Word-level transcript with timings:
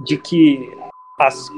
de 0.00 0.16
que 0.16 0.70
as 1.18 1.48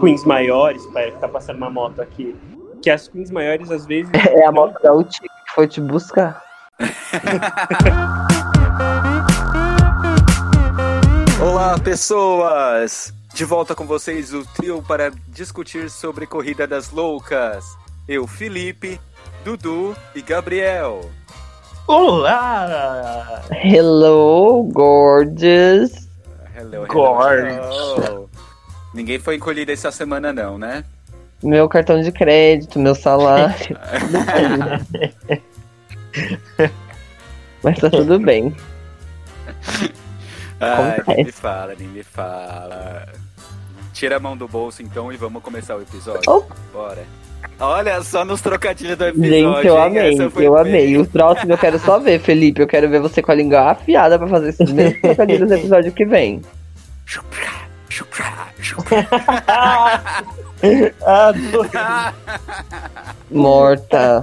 queens 0.00 0.24
maiores, 0.24 0.86
pai, 0.86 1.12
tá 1.12 1.28
passando 1.28 1.56
uma 1.56 1.70
moto 1.70 2.00
aqui, 2.00 2.34
que 2.80 2.90
as 2.90 3.08
queens 3.08 3.30
maiores 3.30 3.70
às 3.70 3.86
vezes. 3.86 4.10
É 4.30 4.46
a 4.46 4.52
moto 4.52 4.80
da 4.82 4.94
Uti 4.94 5.20
que 5.20 5.28
foi 5.54 5.68
te 5.68 5.80
buscar. 5.80 6.42
Olá, 11.40 11.78
pessoas! 11.78 13.12
De 13.34 13.44
volta 13.44 13.74
com 13.74 13.86
vocês, 13.86 14.32
o 14.34 14.44
trio 14.54 14.82
para 14.82 15.10
discutir 15.28 15.90
sobre 15.90 16.26
Corrida 16.26 16.66
das 16.66 16.90
Loucas. 16.90 17.64
Eu, 18.06 18.26
Felipe, 18.26 19.00
Dudu 19.44 19.96
e 20.14 20.20
Gabriel. 20.22 21.10
Olá! 21.86 23.42
Hello, 23.50 24.64
gorgeous. 24.72 26.01
Hello, 26.62 26.86
Gorgeous. 26.86 27.56
hello. 27.56 28.30
Ninguém 28.94 29.18
foi 29.18 29.34
encolhido 29.34 29.72
essa 29.72 29.90
semana, 29.90 30.32
não, 30.32 30.56
né? 30.56 30.84
Meu 31.42 31.68
cartão 31.68 32.00
de 32.00 32.12
crédito, 32.12 32.78
meu 32.78 32.94
salário. 32.94 33.76
Mas 37.64 37.78
tá 37.80 37.90
tudo 37.90 38.20
bem. 38.20 38.54
Ai, 40.60 41.00
Acontece. 41.00 41.16
nem 41.16 41.24
me 41.24 41.32
fala, 41.32 41.74
nem 41.76 41.88
me 41.88 42.02
fala. 42.04 43.08
Tira 43.92 44.18
a 44.18 44.20
mão 44.20 44.36
do 44.36 44.46
bolso 44.46 44.82
então 44.82 45.12
e 45.12 45.16
vamos 45.16 45.42
começar 45.42 45.74
o 45.76 45.82
episódio. 45.82 46.22
Oh. 46.28 46.44
Bora. 46.72 47.04
Olha 47.58 48.02
só 48.02 48.24
nos 48.24 48.40
trocadilhos 48.40 48.96
do 48.96 49.06
episódio. 49.06 49.32
Gente, 49.32 49.66
eu 49.66 49.80
amei, 49.80 50.20
eu 50.20 50.30
bem. 50.30 50.46
amei. 50.46 50.98
O 50.98 51.06
próximo 51.06 51.52
eu 51.52 51.58
quero 51.58 51.78
só 51.78 51.98
ver, 51.98 52.20
Felipe. 52.20 52.60
Eu 52.60 52.66
quero 52.66 52.88
ver 52.88 53.00
você 53.00 53.22
com 53.22 53.30
a 53.30 53.34
língua 53.34 53.70
afiada 53.70 54.18
pra 54.18 54.26
fazer 54.26 54.48
esses 54.48 54.70
mesmos 54.72 55.00
trocadilhos 55.00 55.48
no 55.48 55.56
episódio 55.56 55.92
que 55.92 56.04
vem. 56.04 56.42
Chupra, 57.06 57.50
chupra, 57.88 58.32
chupra. 58.60 59.06
Adoro. 61.06 61.70
Morta. 63.30 64.22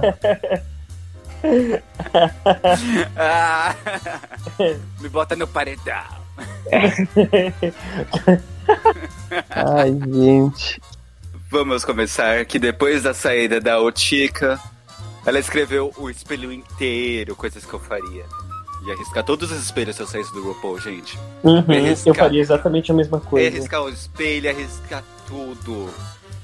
Ah, 3.16 3.74
me 5.00 5.08
bota 5.08 5.34
no 5.36 5.46
paredão. 5.46 6.20
Ai, 9.50 9.90
gente. 10.12 10.80
Vamos 11.50 11.84
começar 11.84 12.44
que 12.44 12.60
depois 12.60 13.02
da 13.02 13.12
saída 13.12 13.60
da 13.60 13.80
Otica, 13.80 14.56
ela 15.26 15.36
escreveu 15.36 15.92
o 15.98 16.08
espelho 16.08 16.52
inteiro, 16.52 17.34
coisas 17.34 17.66
que 17.66 17.74
eu 17.74 17.80
faria. 17.80 18.24
E 18.86 18.92
arriscar 18.92 19.24
todos 19.24 19.50
os 19.50 19.60
espelhos 19.60 19.96
se 19.96 20.02
eu 20.02 20.06
saísse 20.06 20.32
do 20.32 20.44
RuPaul, 20.44 20.78
gente. 20.78 21.18
Uhum, 21.42 21.58
Arriscar. 21.68 22.06
eu 22.06 22.14
faria 22.14 22.40
exatamente 22.40 22.92
a 22.92 22.94
mesma 22.94 23.18
coisa. 23.18 23.48
Arriscar 23.48 23.82
o 23.82 23.88
espelho, 23.88 24.48
arriscar 24.48 25.02
tudo. 25.26 25.90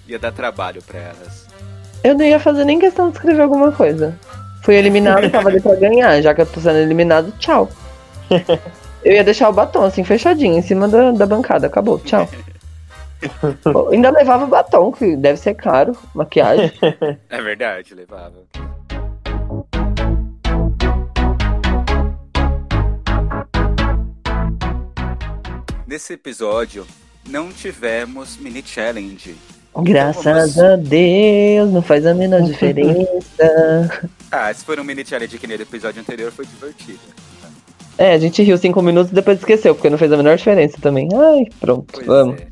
Ia 0.09 0.19
dar 0.19 0.33
trabalho 0.33 0.83
pra 0.83 0.99
elas. 0.99 1.47
Eu 2.03 2.17
não 2.17 2.25
ia 2.25 2.41
fazer 2.41 2.65
nem 2.65 2.81
questão 2.81 3.09
de 3.09 3.17
escrever 3.17 3.43
alguma 3.43 3.71
coisa. 3.71 4.19
Fui 4.65 4.75
eliminado, 4.75 5.31
tava 5.31 5.49
ali 5.51 5.61
pra 5.61 5.77
ganhar. 5.77 6.21
Já 6.21 6.35
que 6.35 6.41
eu 6.41 6.47
tô 6.47 6.61
sendo 6.61 6.79
eliminado, 6.79 7.33
tchau. 7.39 7.71
Eu 9.05 9.13
ia 9.13 9.23
deixar 9.23 9.49
o 9.49 9.53
batom 9.53 9.85
assim, 9.85 10.03
fechadinho, 10.03 10.59
em 10.59 10.63
cima 10.63 10.89
da, 10.89 11.13
da 11.13 11.27
bancada. 11.27 11.69
Acabou, 11.69 12.01
tchau. 12.01 12.29
Ainda 13.93 14.11
levava 14.11 14.45
o 14.45 14.49
batom, 14.49 14.93
que 14.93 15.17
deve 15.17 15.39
ser 15.39 15.55
caro, 15.55 15.97
maquiagem. 16.15 16.73
É 17.31 17.43
verdade, 17.43 17.95
levava. 17.95 18.45
Nesse 25.87 26.15
episódio, 26.15 26.87
não 27.29 27.53
tivemos 27.53 28.37
mini 28.39 28.63
challenge. 28.65 29.37
Graças 29.83 30.59
a 30.59 30.77
Deus, 30.77 31.71
não 31.71 31.83
faz 31.83 32.07
a 32.07 32.15
menor 32.15 32.43
diferença. 32.43 34.11
Ah, 34.29 34.53
se 34.53 34.65
for 34.65 34.79
um 34.81 34.85
mini 34.85 35.07
challenge 35.07 35.39
que 35.39 35.47
nem 35.47 35.57
do 35.57 35.63
episódio 35.63 36.01
anterior, 36.03 36.33
foi 36.33 36.45
divertido. 36.45 36.99
É, 37.97 38.13
a 38.13 38.19
gente 38.19 38.43
riu 38.43 38.59
cinco 38.59 38.83
minutos 38.83 39.13
e 39.13 39.15
depois 39.15 39.39
esqueceu, 39.39 39.73
porque 39.73 39.89
não 39.89 39.97
fez 39.97 40.11
a 40.13 40.17
menor 40.17 40.37
diferença 40.37 40.77
também. 40.83 41.09
Ai, 41.15 41.45
pronto, 41.61 41.87
Pois 41.95 42.07
vamos. 42.07 42.41
é. 42.41 42.47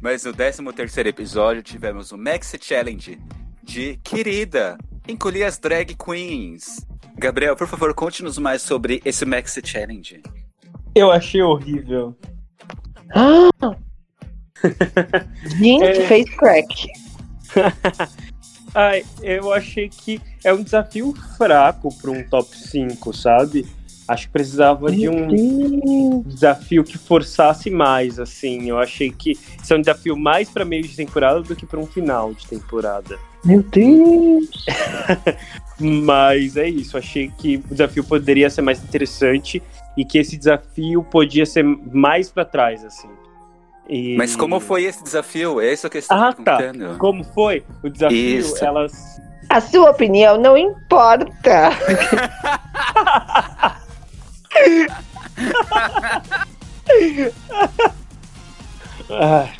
Mas 0.00 0.24
no 0.24 0.32
13 0.32 0.62
terceiro 0.74 1.08
episódio, 1.08 1.62
tivemos 1.62 2.12
o 2.12 2.18
Maxi 2.18 2.58
Challenge 2.60 3.18
de 3.62 3.96
Querida, 4.02 4.76
encolher 5.08 5.44
as 5.44 5.58
drag 5.58 5.94
queens. 5.94 6.86
Gabriel, 7.16 7.54
por 7.56 7.66
favor, 7.68 7.94
conte-nos 7.94 8.38
mais 8.38 8.62
sobre 8.62 9.00
esse 9.04 9.24
Maxi 9.24 9.60
Challenge. 9.64 10.22
Eu 10.94 11.10
achei 11.10 11.42
horrível. 11.42 12.16
Ah! 13.14 13.50
Gente, 15.58 15.84
É. 15.84 16.06
fez 16.06 16.28
crack. 16.36 16.86
Ai, 18.74 19.04
eu 19.22 19.52
achei 19.52 19.88
que 19.88 20.20
é 20.42 20.52
um 20.52 20.62
desafio 20.62 21.12
fraco 21.36 21.94
para 22.00 22.10
um 22.10 22.22
top 22.24 22.56
5, 22.56 23.12
sabe? 23.12 23.66
Acho 24.12 24.26
que 24.26 24.32
precisava 24.32 24.90
de 24.90 25.08
um 25.08 25.28
Deus. 25.28 26.34
desafio 26.34 26.84
que 26.84 26.98
forçasse 26.98 27.70
mais, 27.70 28.18
assim. 28.18 28.68
Eu 28.68 28.78
achei 28.78 29.10
que 29.10 29.32
isso 29.62 29.72
é 29.72 29.76
um 29.76 29.80
desafio 29.80 30.16
mais 30.16 30.48
para 30.50 30.64
meio 30.64 30.82
de 30.82 30.94
temporada 30.94 31.40
do 31.40 31.56
que 31.56 31.64
para 31.66 31.78
um 31.80 31.86
final 31.86 32.32
de 32.34 32.46
temporada. 32.46 33.18
Meu 33.44 33.62
Deus. 33.62 34.48
Mas 35.80 36.56
é 36.56 36.68
isso, 36.68 36.96
achei 36.96 37.28
que 37.36 37.56
o 37.56 37.74
desafio 37.74 38.04
poderia 38.04 38.48
ser 38.50 38.62
mais 38.62 38.82
interessante 38.82 39.60
e 39.96 40.04
que 40.04 40.18
esse 40.18 40.36
desafio 40.36 41.02
podia 41.02 41.44
ser 41.44 41.64
mais 41.64 42.30
para 42.30 42.44
trás, 42.44 42.84
assim. 42.84 43.08
E- 43.88 44.16
Mas 44.16 44.36
como 44.36 44.60
foi 44.60 44.84
esse 44.84 45.02
desafio? 45.02 45.60
É 45.60 45.72
isso 45.72 45.90
que 45.90 45.96
eu 45.96 46.00
estou 46.00 46.16
Ah, 46.16 46.32
tá. 46.32 46.56
perguntando. 46.58 46.98
Como 46.98 47.24
foi 47.24 47.64
o 47.82 47.88
desafio? 47.90 48.38
Isso. 48.38 48.64
Elas 48.64 48.92
A 49.48 49.60
sua 49.60 49.90
opinião 49.90 50.38
não 50.40 50.56
importa. 50.56 51.70
Ah, 59.10 59.52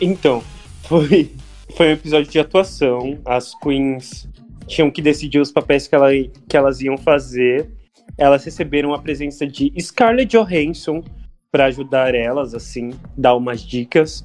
então, 0.00 0.42
foi, 0.82 1.32
foi 1.76 1.88
um 1.88 1.92
episódio 1.92 2.30
de 2.30 2.38
atuação. 2.38 3.18
As 3.24 3.54
queens 3.58 4.28
tinham 4.66 4.90
que 4.90 5.02
decidir 5.02 5.40
os 5.40 5.50
papéis 5.50 5.88
que, 5.88 5.94
ela, 5.94 6.10
que 6.48 6.56
elas 6.56 6.80
iam 6.80 6.96
fazer. 6.96 7.70
Elas 8.16 8.44
receberam 8.44 8.94
a 8.94 9.00
presença 9.00 9.46
de 9.46 9.72
Scarlett 9.80 10.36
Johansson 10.36 11.02
para 11.50 11.66
ajudar 11.66 12.14
elas, 12.14 12.54
assim, 12.54 12.90
dar 13.16 13.34
umas 13.34 13.62
dicas. 13.62 14.24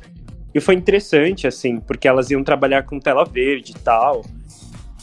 E 0.53 0.59
foi 0.59 0.75
interessante, 0.75 1.47
assim, 1.47 1.79
porque 1.79 2.07
elas 2.07 2.29
iam 2.29 2.43
trabalhar 2.43 2.83
com 2.83 2.99
tela 2.99 3.23
verde 3.23 3.71
e 3.71 3.79
tal. 3.79 4.23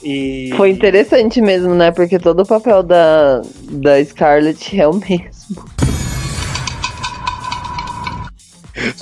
E 0.09 0.51
Foi 0.57 0.71
interessante 0.71 1.43
mesmo, 1.43 1.75
né? 1.75 1.91
Porque 1.91 2.17
todo 2.17 2.43
o 2.43 2.47
papel 2.47 2.81
da, 2.85 3.43
da 3.73 4.05
Scarlett 4.05 4.81
é 4.81 4.87
o 4.87 4.95
mesmo. 4.95 5.65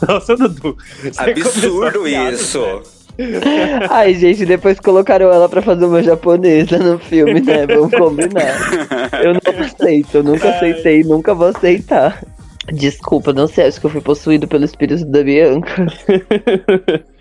Nossa, 0.09 0.35
Dudu. 0.35 0.75
Absurdo 1.19 2.09
isso! 2.09 2.83
Ai, 3.91 4.15
gente, 4.15 4.47
depois 4.47 4.81
colocaram 4.81 5.31
ela 5.31 5.47
pra 5.47 5.61
fazer 5.61 5.85
uma 5.85 6.03
japonesa 6.03 6.79
no 6.79 6.99
filme, 6.99 7.39
né? 7.39 7.67
Vamos 7.67 7.93
combinar. 7.93 9.21
Eu 9.23 9.35
não 9.35 9.41
aceito, 9.63 10.17
eu 10.17 10.23
nunca 10.23 10.49
aceitei, 10.49 11.05
nunca 11.05 11.35
vou 11.35 11.49
aceitar. 11.49 12.25
Desculpa, 12.73 13.31
não 13.35 13.47
sei, 13.47 13.67
acho 13.67 13.79
que 13.79 13.85
eu 13.85 13.91
fui 13.91 14.01
possuído 14.01 14.49
pelo 14.49 14.65
espírito 14.65 15.05
da 15.05 15.23
Bianca. 15.23 15.87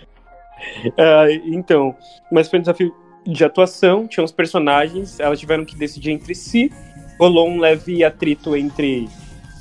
Ah, 0.97 1.25
então, 1.45 1.93
mas 2.31 2.49
foi 2.49 2.59
um 2.59 2.61
desafio 2.61 2.93
de 3.25 3.43
atuação, 3.43 4.07
tinha 4.07 4.23
os 4.23 4.31
personagens, 4.31 5.19
elas 5.19 5.39
tiveram 5.39 5.63
que 5.65 5.75
decidir 5.75 6.11
entre 6.11 6.33
si. 6.35 6.71
Rolou 7.19 7.47
um 7.49 7.59
leve 7.59 8.03
atrito 8.03 8.55
entre 8.55 9.07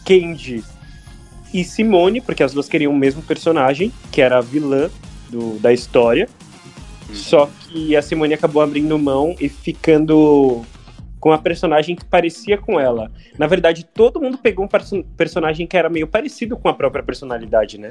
Kenji 0.04 0.64
e 1.52 1.62
Simone, 1.64 2.20
porque 2.20 2.42
as 2.42 2.52
duas 2.52 2.68
queriam 2.68 2.92
o 2.92 2.96
mesmo 2.96 3.22
personagem, 3.22 3.92
que 4.10 4.20
era 4.22 4.38
a 4.38 4.40
vilã 4.40 4.90
do- 5.30 5.58
da 5.60 5.72
história. 5.72 6.28
Só 7.12 7.48
que 7.68 7.94
a 7.94 8.00
Simone 8.02 8.32
acabou 8.34 8.62
abrindo 8.62 8.98
mão 8.98 9.36
e 9.38 9.48
ficando 9.48 10.62
com 11.20 11.30
a 11.30 11.38
personagem 11.38 11.94
que 11.94 12.04
parecia 12.04 12.56
com 12.58 12.80
ela. 12.80 13.12
Na 13.38 13.46
verdade, 13.46 13.84
todo 13.84 14.20
mundo 14.20 14.38
pegou 14.38 14.64
um 14.64 14.68
perso- 14.68 15.04
personagem 15.16 15.66
que 15.66 15.76
era 15.76 15.88
meio 15.90 16.06
parecido 16.08 16.56
com 16.56 16.68
a 16.68 16.74
própria 16.74 17.02
personalidade, 17.02 17.78
né? 17.78 17.90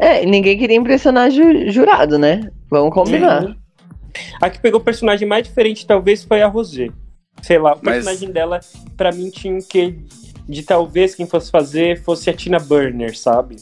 É, 0.00 0.22
e 0.24 0.26
ninguém 0.26 0.58
queria 0.58 0.76
impressionar 0.76 1.30
ju- 1.30 1.70
jurado, 1.70 2.18
né? 2.18 2.50
Vamos 2.70 2.92
combinar. 2.92 3.44
Uhum. 3.44 3.54
A 4.40 4.48
que 4.50 4.60
pegou 4.60 4.80
o 4.80 4.84
personagem 4.84 5.26
mais 5.26 5.42
diferente 5.46 5.86
talvez 5.86 6.24
foi 6.24 6.42
a 6.42 6.46
Rosé. 6.48 6.88
Sei 7.42 7.58
lá, 7.58 7.74
o 7.74 7.80
Mas- 7.82 7.96
personagem 7.96 8.30
dela, 8.30 8.60
pra 8.96 9.10
mim, 9.12 9.30
tinha 9.30 9.52
um 9.54 9.60
quê 9.60 9.94
de 10.48 10.62
talvez 10.62 11.14
quem 11.14 11.26
fosse 11.26 11.50
fazer 11.50 12.02
fosse 12.02 12.28
a 12.28 12.32
Tina 12.34 12.58
Burner, 12.58 13.16
sabe? 13.16 13.56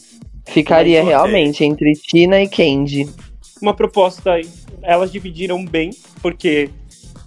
Ficaria 0.47 0.99
Mas, 0.99 1.07
realmente 1.09 1.63
entre 1.63 1.93
Tina 1.93 2.41
e 2.41 2.47
Candy. 2.47 3.09
Uma 3.61 3.73
proposta, 3.73 4.31
elas 4.81 5.11
dividiram 5.11 5.63
bem, 5.63 5.91
porque 6.21 6.69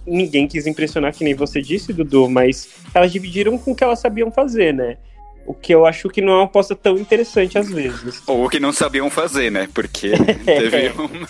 ninguém 0.05 0.47
quis 0.47 0.67
impressionar, 0.67 1.13
que 1.13 1.23
nem 1.23 1.33
você 1.33 1.61
disse, 1.61 1.91
Dudu, 1.91 2.29
mas 2.29 2.69
elas 2.93 3.11
dividiram 3.11 3.57
com 3.57 3.71
o 3.71 3.75
que 3.75 3.83
elas 3.83 3.99
sabiam 3.99 4.31
fazer, 4.31 4.73
né? 4.73 4.97
O 5.45 5.53
que 5.53 5.73
eu 5.73 5.85
acho 5.85 6.09
que 6.09 6.21
não 6.21 6.33
é 6.33 6.35
uma 6.37 6.43
aposta 6.45 6.75
tão 6.75 6.97
interessante 6.97 7.57
às 7.57 7.69
vezes. 7.69 8.21
Ou 8.27 8.47
que 8.49 8.59
não 8.59 8.71
sabiam 8.71 9.09
fazer, 9.09 9.49
né? 9.51 9.67
Porque 9.73 10.11
teve 10.45 10.89
um. 11.01 11.25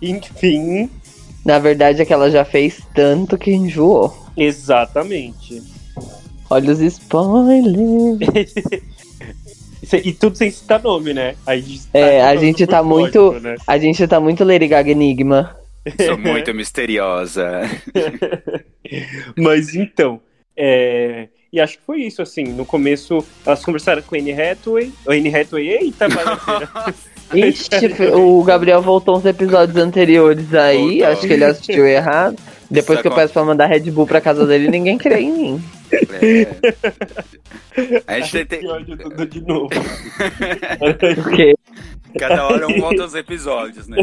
Enfim, 0.00 0.88
Na 1.48 1.58
verdade 1.58 2.02
é 2.02 2.04
que 2.04 2.12
ela 2.12 2.30
já 2.30 2.44
fez 2.44 2.78
tanto 2.94 3.38
que 3.38 3.50
enjoou. 3.50 4.14
exatamente. 4.36 5.62
Olha 6.50 6.70
os 6.72 6.80
spoilers. 6.80 8.52
E 10.04 10.12
tudo 10.12 10.36
sem 10.36 10.50
citar 10.50 10.82
nome, 10.82 11.14
né? 11.14 11.34
A 11.46 11.56
gente 11.56 11.88
É, 11.94 12.20
a 12.22 12.36
gente 12.36 12.66
tá 12.66 12.82
muito- 12.82 13.18
código, 13.30 13.40
né? 13.48 13.54
A 13.66 13.78
gente 13.78 14.06
tá 14.06 14.20
muito 14.20 14.44
Lady 14.44 14.66
Gaga 14.68 14.90
Enigma. 14.90 15.56
Sou 16.04 16.18
muito 16.18 16.52
misteriosa. 16.52 17.62
Mas 19.38 19.74
então, 19.74 20.20
é, 20.54 21.28
e 21.52 21.60
acho 21.60 21.78
que 21.78 21.84
foi 21.84 22.02
isso, 22.02 22.20
assim. 22.20 22.44
No 22.44 22.64
começo, 22.64 23.24
elas 23.44 23.64
conversaram 23.64 24.02
com 24.02 24.14
a 24.14 24.18
Anne 24.18 24.32
Hathaway. 24.32 24.92
A 25.06 25.12
Anne 25.12 25.34
Hathaway, 25.34 25.68
eita, 25.68 26.08
baladeira. 26.10 26.94
Ixi, 27.34 28.02
o 28.14 28.42
Gabriel 28.42 28.82
voltou 28.82 29.16
uns 29.16 29.24
episódios 29.24 29.76
anteriores 29.76 30.54
aí, 30.54 30.98
Voltou. 30.98 31.06
acho 31.08 31.20
que 31.26 31.32
ele 31.32 31.44
assistiu 31.44 31.86
errado. 31.86 32.36
Depois 32.70 32.98
Isso 32.98 33.02
que 33.02 33.08
eu 33.08 33.14
peço 33.14 33.32
pra 33.32 33.44
mandar 33.44 33.66
Red 33.66 33.90
Bull 33.90 34.06
pra 34.06 34.20
casa 34.20 34.46
dele, 34.46 34.68
ninguém 34.68 34.98
crê 34.98 35.20
em 35.20 35.32
mim. 35.32 35.64
É. 35.90 36.46
A 38.06 38.20
gente 38.20 38.44
tem, 38.46 38.60
de 39.28 39.40
novo. 39.40 39.68
Porque 41.22 41.54
Cada 42.18 42.46
hora 42.46 42.66
um 42.66 42.80
volta 42.80 43.02
aos 43.02 43.14
episódios, 43.14 43.86
né? 43.86 43.98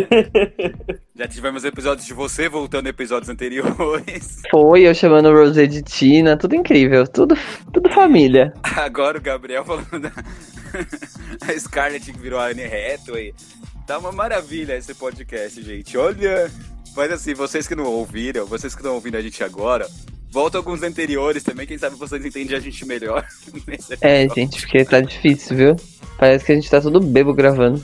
Já 1.15 1.27
tivemos 1.27 1.65
episódios 1.65 2.05
de 2.05 2.13
você 2.13 2.47
voltando 2.47 2.87
a 2.87 2.89
episódios 2.89 3.29
anteriores. 3.29 4.41
foi 4.51 4.83
eu 4.83 4.93
chamando 4.93 5.31
Rosé 5.31 5.65
de 5.65 5.81
Tina, 5.81 6.37
tudo 6.37 6.55
incrível, 6.55 7.07
tudo, 7.07 7.35
tudo 7.73 7.89
família. 7.89 8.53
Agora 8.63 9.17
o 9.17 9.21
Gabriel 9.21 9.65
falando 9.65 9.99
da... 9.99 10.11
A 11.41 11.59
Scarlett 11.59 12.11
que 12.11 12.19
virou 12.19 12.39
a 12.39 12.47
Anne 12.47 12.63
Hathaway. 12.63 13.33
Tá 13.87 13.97
uma 13.97 14.11
maravilha 14.11 14.75
esse 14.75 14.93
podcast, 14.93 15.61
gente. 15.61 15.97
Olha... 15.97 16.51
Mas 16.95 17.11
assim, 17.11 17.33
vocês 17.33 17.67
que 17.67 17.75
não 17.75 17.83
ouviram, 17.83 18.45
vocês 18.45 18.73
que 18.73 18.79
estão 18.79 18.93
ouvindo 18.93 19.17
a 19.17 19.21
gente 19.21 19.43
agora, 19.43 19.85
volta 20.35 20.57
alguns 20.57 20.83
anteriores 20.83 21.41
também, 21.43 21.65
quem 21.65 21.77
sabe 21.77 21.95
vocês 21.95 22.23
entendem 22.25 22.57
a 22.57 22.59
gente 22.59 22.85
melhor. 22.85 23.25
É, 24.01 24.27
gente, 24.35 24.59
porque 24.59 24.83
tá 24.83 24.99
difícil, 24.99 25.55
viu? 25.55 25.75
Parece 26.19 26.43
que 26.43 26.51
a 26.51 26.55
gente 26.55 26.69
tá 26.69 26.81
tudo 26.81 26.99
bebo 26.99 27.33
gravando. 27.33 27.83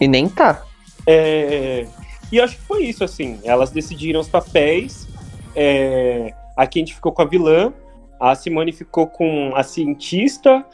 E 0.00 0.08
nem 0.08 0.26
tá. 0.26 0.64
É, 1.06 1.86
e 2.32 2.38
eu 2.38 2.44
acho 2.44 2.56
que 2.56 2.62
foi 2.62 2.84
isso, 2.84 3.04
assim. 3.04 3.38
Elas 3.44 3.70
decidiram 3.70 4.18
os 4.20 4.28
papéis. 4.28 5.06
É, 5.54 6.32
a 6.56 6.66
Candy 6.66 6.94
ficou 6.94 7.12
com 7.12 7.20
a 7.20 7.26
vilã, 7.26 7.70
a 8.18 8.34
Simone 8.34 8.72
ficou 8.72 9.06
com 9.06 9.52
a 9.54 9.62
cientista, 9.62 10.64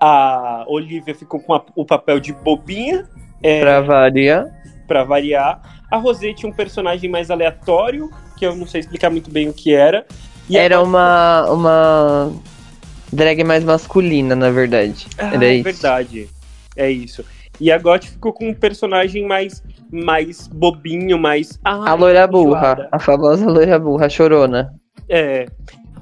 a 0.00 0.64
Olivia 0.68 1.12
ficou 1.14 1.40
com 1.40 1.54
a- 1.54 1.64
o 1.74 1.84
papel 1.84 2.20
de 2.20 2.32
bobinha, 2.32 3.08
é, 3.42 3.60
Pra 3.60 3.80
variar. 3.80 4.46
pra 4.86 5.02
variar. 5.02 5.60
A 5.90 5.96
Rosé 5.96 6.32
tinha 6.32 6.48
um 6.50 6.54
personagem 6.54 7.10
mais 7.10 7.30
aleatório, 7.32 8.10
que 8.38 8.46
eu 8.46 8.54
não 8.54 8.66
sei 8.66 8.80
explicar 8.80 9.10
muito 9.10 9.28
bem 9.30 9.48
o 9.48 9.52
que 9.52 9.74
era. 9.74 10.06
E 10.48 10.56
Era 10.56 10.76
a- 10.76 10.82
uma, 10.82 11.50
uma 11.50 12.32
drag 13.12 13.42
mais 13.44 13.64
masculina, 13.64 14.34
na 14.34 14.50
verdade. 14.50 15.06
Ah, 15.18 15.34
Era 15.34 15.44
é 15.46 15.54
isso. 15.54 15.64
verdade. 15.64 16.28
É 16.76 16.90
isso. 16.90 17.24
E 17.60 17.70
a 17.70 17.78
Got 17.78 18.06
ficou 18.08 18.32
com 18.32 18.48
um 18.48 18.54
personagem 18.54 19.26
mais, 19.26 19.62
mais 19.90 20.48
bobinho, 20.48 21.18
mais. 21.18 21.58
A 21.64 21.90
Ai, 21.92 21.98
loira 21.98 22.26
burra, 22.26 22.88
a 22.90 22.98
famosa 22.98 23.46
loira 23.46 23.78
burra, 23.78 24.06
a 24.06 24.08
chorona. 24.08 24.74
É. 25.08 25.46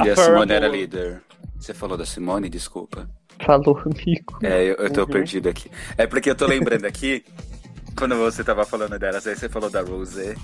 E 0.05 0.09
a 0.09 0.17
Simone 0.17 0.53
era 0.53 0.69
líder. 0.69 1.21
Você 1.59 1.75
falou 1.75 1.97
da 1.99 2.07
Simone? 2.07 2.49
Desculpa. 2.49 3.09
Falou, 3.45 3.79
amigo. 3.85 4.39
É, 4.43 4.63
eu, 4.63 4.75
eu 4.77 4.91
tô 4.91 5.01
Uhum. 5.03 5.07
perdido 5.09 5.49
aqui. 5.49 5.71
É 5.99 6.07
porque 6.07 6.31
eu 6.31 6.35
tô 6.35 6.47
lembrando 6.47 6.85
aqui, 6.87 7.25
quando 7.97 8.17
você 8.17 8.43
tava 8.45 8.65
falando 8.65 8.99
delas, 8.99 9.27
aí 9.27 9.35
você 9.37 9.49
falou 9.49 9.69
da 9.69 9.83
Rosé. 9.83 10.35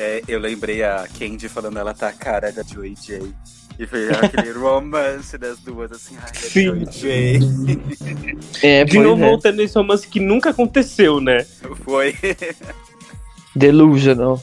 É, 0.00 0.22
eu 0.28 0.38
lembrei 0.38 0.84
a 0.84 1.08
Candy 1.18 1.48
falando 1.48 1.76
ela 1.76 1.92
tá 1.92 2.06
a 2.06 2.12
cara 2.12 2.52
da 2.52 2.62
Joy 2.62 2.94
J. 2.94 3.34
E 3.80 3.84
foi 3.84 4.08
aquele 4.10 4.52
romance 4.56 5.36
das 5.36 5.58
duas, 5.58 5.90
assim, 5.90 6.16
ai, 6.22 6.30
da 6.30 6.38
Sim. 6.38 6.62
Joy 6.62 6.86
J. 6.86 7.40
É, 8.62 8.84
De 8.84 8.96
novo 9.00 9.24
é. 9.24 9.28
voltando 9.28 9.56
nesse 9.56 9.76
romance 9.76 10.06
que 10.06 10.20
nunca 10.20 10.50
aconteceu, 10.50 11.20
né? 11.20 11.44
Foi. 11.84 12.14
Delusional. 13.54 14.40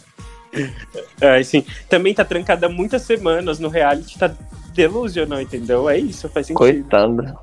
É, 1.20 1.40
assim, 1.40 1.66
também 1.90 2.14
tá 2.14 2.24
trancada 2.24 2.70
muitas 2.70 3.02
semanas 3.02 3.60
no 3.60 3.68
reality, 3.68 4.18
tá 4.18 4.34
delusional, 4.74 5.42
entendeu? 5.42 5.90
É 5.90 5.98
isso, 5.98 6.30
faz 6.30 6.48
sentido. 6.48 6.58
Coitada. 6.60 7.38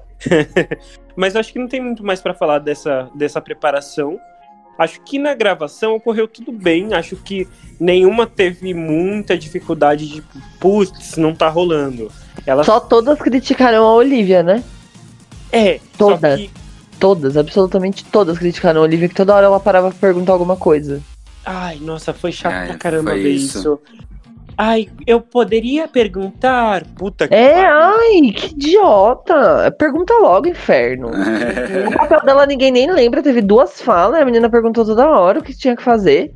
Mas 1.14 1.37
acho 1.37 1.53
que 1.53 1.59
não 1.59 1.69
tem 1.69 1.82
muito 1.82 2.03
mais 2.03 2.23
pra 2.23 2.32
falar 2.32 2.59
dessa, 2.59 3.11
dessa 3.14 3.38
preparação. 3.38 4.19
Acho 4.78 5.00
que 5.02 5.19
na 5.19 5.34
gravação 5.34 5.94
ocorreu 5.94 6.26
tudo 6.26 6.50
bem. 6.50 6.94
Acho 6.94 7.16
que 7.16 7.46
nenhuma 7.78 8.26
teve 8.26 8.72
muita 8.74 9.36
dificuldade 9.36 10.08
de, 10.08 10.22
putz, 10.58 11.16
não 11.16 11.34
tá 11.34 11.48
rolando. 11.48 12.10
Ela 12.46 12.64
Só 12.64 12.80
todas 12.80 13.19
criticaram 13.19 13.84
a 13.84 13.94
Olivia, 13.94 14.42
né? 14.42 14.62
é, 15.52 15.78
só 15.78 16.16
todas. 16.16 16.40
que 16.40 16.50
Todas, 16.98 17.36
absolutamente 17.36 18.04
todas 18.04 18.38
criticaram 18.38 18.80
a 18.80 18.84
Olivia, 18.84 19.08
que 19.08 19.14
toda 19.14 19.34
hora 19.34 19.46
ela 19.46 19.58
parava 19.58 19.90
pra 19.90 19.98
perguntar 19.98 20.32
alguma 20.32 20.56
coisa. 20.56 21.02
Ai, 21.44 21.76
nossa, 21.80 22.14
foi 22.14 22.30
chato 22.30 22.52
Ai, 22.52 22.68
pra 22.68 22.78
caramba 22.78 23.12
ver 23.14 23.28
isso. 23.30 23.58
isso. 23.58 23.80
Ai, 24.64 24.88
eu 25.09 25.20
poderia 25.20 25.88
perguntar? 25.88 26.85
Puta 26.94 27.26
que 27.26 27.35
É, 27.35 27.64
pariu. 27.64 27.69
ai, 27.73 28.31
que 28.32 28.47
idiota. 28.55 29.75
Pergunta 29.76 30.14
logo, 30.20 30.47
inferno. 30.47 31.11
O 31.88 31.93
papel 31.99 32.20
dela 32.20 32.47
ninguém 32.47 32.70
nem 32.70 32.88
lembra, 32.88 33.20
teve 33.25 33.41
duas 33.41 33.82
falas, 33.82 34.20
a 34.20 34.25
menina 34.25 34.49
perguntou 34.49 34.85
toda 34.85 35.11
hora 35.11 35.41
o 35.41 35.43
que 35.43 35.53
tinha 35.53 35.75
que 35.75 35.82
fazer. 35.82 36.32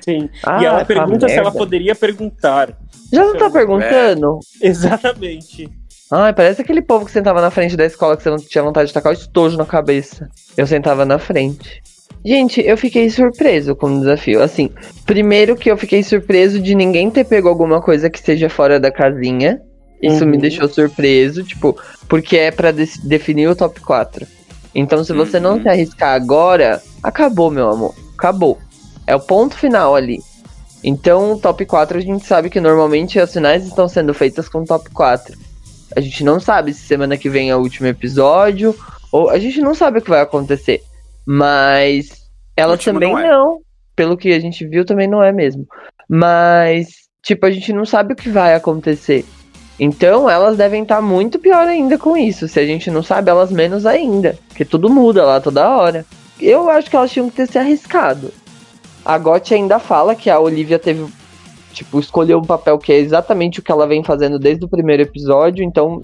Sim. 0.00 0.30
Ah, 0.42 0.62
e 0.62 0.64
ela 0.64 0.76
essa 0.78 0.86
pergunta 0.86 1.28
se 1.28 1.34
ela 1.34 1.52
poderia 1.52 1.94
perguntar. 1.94 2.72
Já 3.12 3.22
não 3.26 3.36
tá 3.36 3.50
perguntando? 3.50 4.40
Exatamente. 4.62 5.68
Ai, 6.10 6.32
parece 6.32 6.62
aquele 6.62 6.80
povo 6.80 7.04
que 7.04 7.12
sentava 7.12 7.42
na 7.42 7.50
frente 7.50 7.76
da 7.76 7.84
escola 7.84 8.16
que 8.16 8.22
você 8.22 8.30
não 8.30 8.38
tinha 8.38 8.64
vontade 8.64 8.88
de 8.88 8.94
tacar 8.94 9.12
o 9.12 9.14
estojo 9.14 9.58
na 9.58 9.66
cabeça. 9.66 10.30
Eu 10.56 10.66
sentava 10.66 11.04
na 11.04 11.18
frente. 11.18 11.82
Gente, 12.24 12.60
eu 12.64 12.76
fiquei 12.78 13.10
surpreso 13.10 13.76
com 13.76 13.86
o 13.96 14.00
desafio. 14.00 14.42
Assim, 14.42 14.70
primeiro 15.04 15.54
que 15.56 15.70
eu 15.70 15.76
fiquei 15.76 16.02
surpreso 16.02 16.58
de 16.58 16.74
ninguém 16.74 17.10
ter 17.10 17.24
pego 17.24 17.48
alguma 17.48 17.82
coisa 17.82 18.08
que 18.08 18.18
seja 18.18 18.48
fora 18.48 18.80
da 18.80 18.90
casinha. 18.90 19.60
Isso 20.02 20.24
Uhum. 20.24 20.30
me 20.30 20.38
deixou 20.38 20.68
surpreso, 20.68 21.44
tipo, 21.44 21.76
porque 22.08 22.36
é 22.36 22.50
pra 22.50 22.70
de- 22.72 22.98
definir 23.04 23.48
o 23.48 23.56
top 23.56 23.80
4. 23.80 24.26
Então, 24.74 25.04
se 25.04 25.12
você 25.12 25.38
não 25.38 25.56
Uhum. 25.56 25.62
se 25.62 25.68
arriscar 25.68 26.14
agora, 26.14 26.82
acabou, 27.02 27.50
meu 27.50 27.68
amor. 27.70 27.94
Acabou. 28.16 28.58
É 29.06 29.14
o 29.14 29.20
ponto 29.20 29.54
final 29.56 29.94
ali. 29.94 30.20
Então, 30.82 31.32
o 31.32 31.38
top 31.38 31.64
4 31.64 31.98
a 31.98 32.00
gente 32.00 32.26
sabe 32.26 32.50
que 32.50 32.60
normalmente 32.60 33.18
as 33.20 33.32
finais 33.32 33.64
estão 33.66 33.86
sendo 33.88 34.12
feitas 34.12 34.48
com 34.48 34.64
top 34.64 34.90
4. 34.90 35.36
A 35.96 36.00
gente 36.00 36.24
não 36.24 36.40
sabe 36.40 36.72
se 36.74 36.86
semana 36.86 37.16
que 37.16 37.28
vem 37.30 37.50
é 37.50 37.56
o 37.56 37.60
último 37.60 37.86
episódio, 37.86 38.74
ou 39.12 39.30
a 39.30 39.38
gente 39.38 39.60
não 39.60 39.74
sabe 39.74 39.98
o 39.98 40.02
que 40.02 40.10
vai 40.10 40.20
acontecer. 40.20 40.82
Mas 41.26 42.24
Último 42.72 42.94
também 42.94 43.12
não 43.12 43.22
não, 43.22 43.56
é. 43.56 43.58
Pelo 43.96 44.16
que 44.16 44.32
a 44.32 44.40
gente 44.40 44.66
viu, 44.66 44.84
também 44.84 45.08
não 45.08 45.22
é 45.22 45.32
mesmo. 45.32 45.66
Mas, 46.08 46.88
tipo, 47.22 47.46
a 47.46 47.50
gente 47.50 47.72
não 47.72 47.84
sabe 47.84 48.12
o 48.12 48.16
que 48.16 48.28
vai 48.28 48.54
acontecer. 48.54 49.24
Então, 49.78 50.30
elas 50.30 50.56
devem 50.56 50.82
estar 50.82 51.00
muito 51.00 51.38
pior 51.38 51.66
ainda 51.66 51.98
com 51.98 52.16
isso. 52.16 52.46
Se 52.46 52.60
a 52.60 52.66
gente 52.66 52.90
não 52.90 53.02
sabe, 53.02 53.30
elas 53.30 53.50
menos 53.50 53.86
ainda. 53.86 54.38
Porque 54.48 54.64
tudo 54.64 54.88
muda 54.88 55.24
lá 55.24 55.40
toda 55.40 55.68
hora. 55.76 56.06
Eu 56.40 56.68
acho 56.70 56.88
que 56.88 56.96
elas 56.96 57.10
tinham 57.10 57.28
que 57.28 57.36
ter 57.36 57.48
se 57.48 57.58
arriscado. 57.58 58.32
A 59.04 59.18
Gotti 59.18 59.54
ainda 59.54 59.78
fala 59.78 60.14
que 60.14 60.30
a 60.30 60.38
Olivia 60.38 60.78
teve. 60.78 61.06
Tipo, 61.72 61.98
escolheu 61.98 62.38
um 62.38 62.44
papel 62.44 62.78
que 62.78 62.92
é 62.92 62.98
exatamente 62.98 63.58
o 63.58 63.62
que 63.62 63.72
ela 63.72 63.86
vem 63.86 64.04
fazendo 64.04 64.38
desde 64.38 64.64
o 64.64 64.68
primeiro 64.68 65.02
episódio, 65.02 65.64
então 65.64 66.00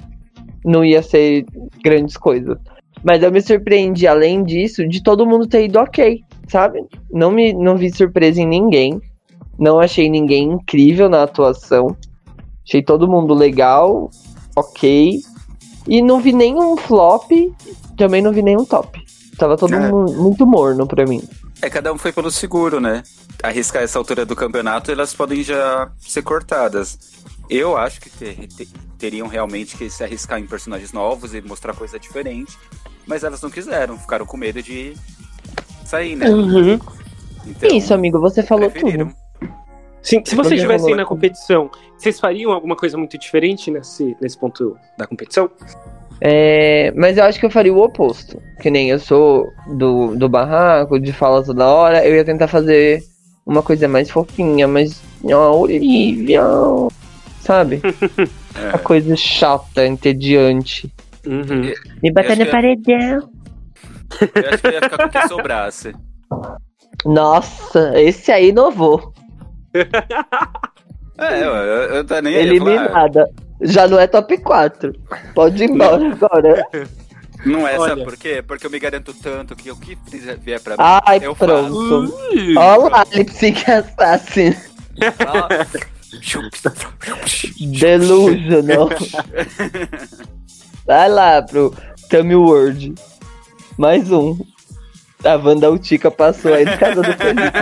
não 0.65 0.85
ia 0.85 1.01
ser 1.01 1.47
grandes 1.83 2.17
coisas. 2.17 2.59
Mas 3.03 3.23
eu 3.23 3.31
me 3.33 3.41
surpreendi, 3.41 4.07
além 4.07 4.45
disso, 4.45 4.87
de 4.87 5.03
todo 5.03 5.27
mundo 5.27 5.47
ter 5.47 5.65
ido 5.65 5.79
ok, 5.79 6.23
sabe? 6.49 6.85
Não, 7.11 7.31
me, 7.31 7.53
não 7.53 7.77
vi 7.77 7.91
surpresa 7.95 8.41
em 8.41 8.47
ninguém. 8.47 9.01
Não 9.59 9.79
achei 9.79 10.09
ninguém 10.09 10.45
incrível 10.53 11.09
na 11.09 11.23
atuação. 11.23 11.97
Achei 12.67 12.83
todo 12.83 13.09
mundo 13.09 13.33
legal, 13.35 14.11
ok. 14.57 15.21
E 15.89 16.03
não 16.03 16.21
vi 16.21 16.33
nenhum 16.33 16.77
flop, 16.77 17.31
também 17.97 18.21
não 18.23 18.33
vi 18.33 18.43
nenhum 18.43 18.65
top. 18.65 19.03
Tava 19.39 19.57
todo 19.57 19.75
É. 19.75 19.91
mundo 19.91 20.13
muito 20.13 20.47
morno 20.47 20.87
pra 20.87 21.07
mim. 21.07 21.23
É, 21.63 21.69
cada 21.71 21.93
um 21.93 21.99
foi 21.99 22.13
pelo 22.13 22.31
seguro, 22.31 22.81
né? 22.81 23.03
Arriscar 23.43 23.83
essa 23.83 23.99
altura 23.99 24.25
do 24.27 24.37
campeonato, 24.37 24.91
elas 24.91 25.15
podem 25.15 25.43
já 25.43 25.91
ser 25.99 26.23
cortadas. 26.23 26.99
Eu 27.49 27.77
acho 27.77 28.01
que 28.01 28.11
ter- 28.11 28.47
te- 28.47 28.69
teriam 28.99 29.27
realmente 29.27 29.77
que 29.77 29.91
se 29.91 30.05
arriscar 30.05 30.39
em 30.39 30.47
personagens 30.47 30.93
novos 30.93 31.35
e 31.35 31.41
mostrar 31.41 31.75
coisa 31.75 31.99
diferente. 31.99 32.57
Mas 33.11 33.25
elas 33.25 33.43
não 33.43 33.51
quiseram, 33.51 33.99
ficaram 33.99 34.25
com 34.25 34.37
medo 34.37 34.63
de 34.63 34.95
sair, 35.85 36.15
né? 36.15 36.31
Uhum. 36.31 36.79
Então, 37.45 37.69
Isso, 37.77 37.93
amigo, 37.93 38.21
você 38.21 38.41
falou 38.41 38.71
preferiram. 38.71 39.09
tudo. 39.09 39.51
Sim, 40.01 40.23
se 40.25 40.31
Você 40.31 40.37
vocês 40.37 40.61
estivessem 40.61 40.95
na 40.95 41.05
competição, 41.05 41.69
vocês 41.99 42.21
fariam 42.21 42.53
alguma 42.53 42.77
coisa 42.77 42.97
muito 42.97 43.19
diferente 43.19 43.69
nesse, 43.69 44.17
nesse 44.21 44.39
ponto 44.39 44.77
da 44.97 45.09
competição? 45.09 45.51
É, 46.21 46.93
mas 46.97 47.19
eu 47.19 47.25
acho 47.25 47.41
que 47.41 47.45
eu 47.47 47.51
faria 47.51 47.75
o 47.75 47.83
oposto. 47.83 48.41
Que 48.63 48.71
nem 48.71 48.91
eu 48.91 49.01
sou 49.01 49.53
do, 49.67 50.15
do 50.15 50.29
barraco, 50.29 51.01
de 51.01 51.13
fala 51.13 51.45
toda 51.45 51.67
hora, 51.67 52.07
eu 52.07 52.15
ia 52.15 52.25
tentar 52.25 52.47
fazer 52.47 53.03
uma 53.45 53.63
coisa 53.63 53.89
mais 53.89 54.09
fofinha, 54.09 54.69
mas. 54.69 55.03
Ó, 55.25 55.59
Olivia. 55.59 56.43
Sabe? 57.41 57.83
É. 58.53 58.71
A 58.75 58.79
coisa 58.79 59.15
chata, 59.15 59.87
entediante. 59.87 60.93
Uhum. 61.27 61.73
Me 62.03 62.13
bater 62.13 62.33
acho 62.33 62.45
no 62.45 62.51
paredão. 62.51 63.31
Eu 64.21 64.49
acho 64.49 64.59
que 64.59 64.67
eu 64.67 64.73
ia 64.73 64.83
ficar 64.83 64.97
com 64.99 65.05
o 65.05 65.11
que 65.11 65.29
sobrasse. 65.29 65.95
Nossa, 67.05 67.99
esse 68.01 68.31
aí 68.33 68.49
inovou. 68.49 69.13
É, 71.21 71.43
eu, 71.43 71.55
eu, 71.55 71.83
eu 71.97 72.05
tô 72.07 72.19
nem 72.23 72.35
Eliminada. 72.35 73.29
Já 73.61 73.87
não 73.87 74.01
é 74.01 74.07
top 74.07 74.39
4. 74.39 74.91
Pode 75.35 75.63
ir 75.63 75.71
embora 75.71 76.13
agora. 76.13 76.65
Não 77.45 77.67
é, 77.67 77.79
sabe 77.79 78.05
por 78.05 78.19
quê? 78.19 78.43
Porque 78.47 78.67
eu 78.67 78.71
me 78.71 78.79
garanto 78.79 79.15
tanto 79.15 79.57
que 79.57 79.71
o 79.71 79.77
que 79.77 79.97
vier 80.43 80.61
pra 80.61 80.75
mim, 80.75 80.83
Ai, 81.07 81.21
eu 81.23 81.35
pronto. 81.35 81.75
Ui. 81.75 82.55
Olha 82.55 82.91
lá, 82.91 83.07
Lip 83.15 83.33
Sync 83.33 83.65
Assassin. 83.71 84.55
faço. 85.17 85.79
Delusional. 87.79 88.91
Vai 90.91 91.09
lá 91.09 91.41
pro 91.41 91.73
Tummy 92.09 92.35
World. 92.35 92.97
Mais 93.79 94.11
um. 94.11 94.37
A 95.25 95.37
Wanda 95.37 95.71
Utica 95.71 96.11
passou 96.11 96.53
aí 96.53 96.65
de 96.65 96.77
casa 96.79 97.01
do 97.01 97.13
Felipe. 97.13 97.53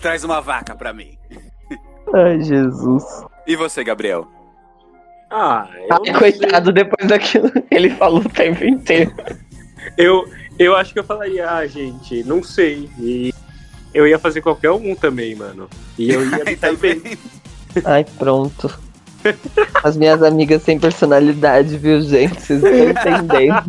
Traz 0.00 0.24
uma 0.24 0.40
vaca 0.40 0.74
pra 0.74 0.94
mim. 0.94 1.18
Ai, 2.14 2.40
Jesus. 2.40 3.04
E 3.46 3.54
você, 3.54 3.84
Gabriel? 3.84 4.26
Ah, 5.30 5.68
eu, 5.76 5.88
Ai, 6.06 6.14
coitado, 6.14 6.72
depois 6.72 7.06
daquilo 7.06 7.52
que 7.52 7.62
ele 7.70 7.90
falou 7.90 8.20
o 8.20 8.30
tempo 8.30 8.64
inteiro. 8.64 9.12
eu, 9.98 10.24
eu 10.58 10.74
acho 10.74 10.94
que 10.94 11.00
eu 11.00 11.04
falaria, 11.04 11.50
ah, 11.50 11.66
gente, 11.66 12.24
não 12.24 12.42
sei. 12.42 12.88
E 12.98 13.34
eu 13.92 14.06
ia 14.06 14.18
fazer 14.18 14.40
qualquer 14.40 14.70
um 14.70 14.94
também, 14.94 15.34
mano. 15.34 15.68
E 15.98 16.10
eu 16.10 16.22
ia 16.22 16.44
me 16.46 16.56
Tá 16.56 16.68
sair 16.68 16.76
bem. 16.78 17.02
Ai, 17.84 18.06
pronto. 18.18 18.88
As 19.84 19.96
minhas 19.96 20.22
amigas 20.22 20.62
sem 20.62 20.78
personalidade, 20.78 21.76
viu, 21.76 22.00
gente? 22.02 22.40
Vocês 22.40 22.62
estão 22.62 22.88
entendendo. 22.90 23.64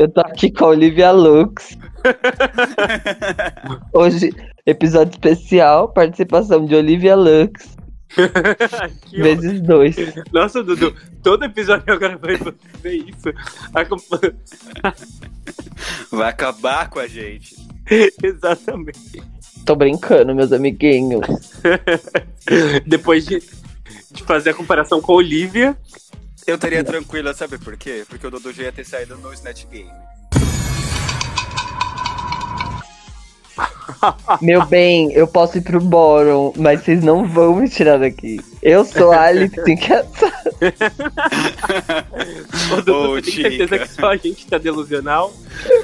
Eu 0.00 0.08
tô 0.08 0.20
aqui 0.20 0.50
com 0.50 0.64
a 0.66 0.68
Olivia 0.68 1.10
Lux. 1.10 1.76
Hoje, 3.92 4.30
episódio 4.66 5.12
especial, 5.12 5.88
participação 5.92 6.64
de 6.66 6.74
Olivia 6.74 7.14
Lux, 7.16 7.76
Que 9.06 9.20
ó- 9.20 9.22
vezes 9.22 9.60
dois. 9.62 9.96
Nossa, 10.32 10.62
Dudu, 10.62 10.94
todo 11.22 11.44
episódio 11.44 11.92
agora 11.92 12.18
vai 12.18 12.36
fazer 12.36 12.94
isso. 12.94 13.32
Vai 16.10 16.28
acabar 16.28 16.90
com 16.90 16.98
a 16.98 17.06
gente. 17.06 17.56
Exatamente. 18.22 19.22
Tô 19.64 19.76
brincando, 19.76 20.34
meus 20.34 20.52
amiguinhos. 20.52 21.22
Depois 22.86 23.24
de, 23.26 23.40
de 24.10 24.22
fazer 24.24 24.50
a 24.50 24.54
comparação 24.54 25.00
com 25.00 25.12
a 25.12 25.16
Olivia, 25.16 25.76
Eu 26.46 26.56
estaria 26.56 26.82
tranquila, 26.82 27.32
sabe 27.32 27.56
por 27.58 27.76
quê? 27.76 28.04
Porque 28.08 28.26
o 28.26 28.30
Dudu 28.30 28.52
já 28.52 28.64
ia 28.64 28.72
ter 28.72 28.84
saído 28.84 29.16
no 29.18 29.32
Snatch 29.32 29.64
Game. 29.70 29.90
Meu 34.40 34.64
bem, 34.66 35.12
eu 35.12 35.26
posso 35.26 35.58
ir 35.58 35.62
pro 35.62 35.80
Boron, 35.80 36.52
mas 36.56 36.82
vocês 36.82 37.02
não 37.02 37.26
vão 37.26 37.56
me 37.56 37.68
tirar 37.68 37.98
daqui. 37.98 38.40
Eu 38.62 38.84
sou 38.84 39.12
a 39.12 39.22
Alice 39.22 39.54
que 39.64 39.72
Ô, 42.90 43.20
tem 43.20 43.32
certeza 43.32 43.78
que 43.78 43.88
só 43.88 44.10
a 44.10 44.16
gente 44.16 44.46
tá 44.46 44.58
delusional? 44.58 45.32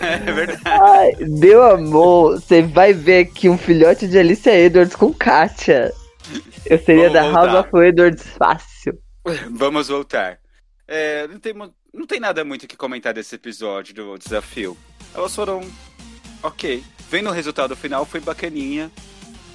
É 0.01 0.33
verdade. 0.33 0.63
Ai, 0.65 1.13
meu 1.21 1.63
amor, 1.63 2.41
você 2.41 2.63
vai 2.63 2.93
ver 2.93 3.27
aqui 3.27 3.49
um 3.49 3.59
filhote 3.59 4.07
de 4.07 4.19
Alicia 4.19 4.59
Edwards 4.59 4.95
com 4.95 5.13
Katia. 5.13 5.93
Eu 6.67 6.79
seria 6.79 7.11
Vamos 7.11 7.15
da 7.15 7.23
voltar. 7.23 7.47
House 7.47 7.67
of 7.67 7.79
Edwards 7.79 8.23
fácil. 8.39 8.99
Vamos 9.51 9.89
voltar. 9.89 10.39
É, 10.87 11.27
não, 11.29 11.39
tem, 11.39 11.55
não 11.93 12.07
tem 12.07 12.21
nada 12.21 12.45
muito 12.45 12.63
o 12.65 12.69
que 12.69 12.77
comentar 12.77 13.13
desse 13.13 13.35
episódio 13.35 13.95
do 13.95 14.19
desafio. 14.19 14.77
Elas 15.15 15.35
foram 15.35 15.61
ok. 16.43 16.83
Vendo 17.11 17.31
o 17.31 17.33
resultado 17.33 17.75
final, 17.75 18.05
foi 18.05 18.21
bacaninha. 18.21 18.91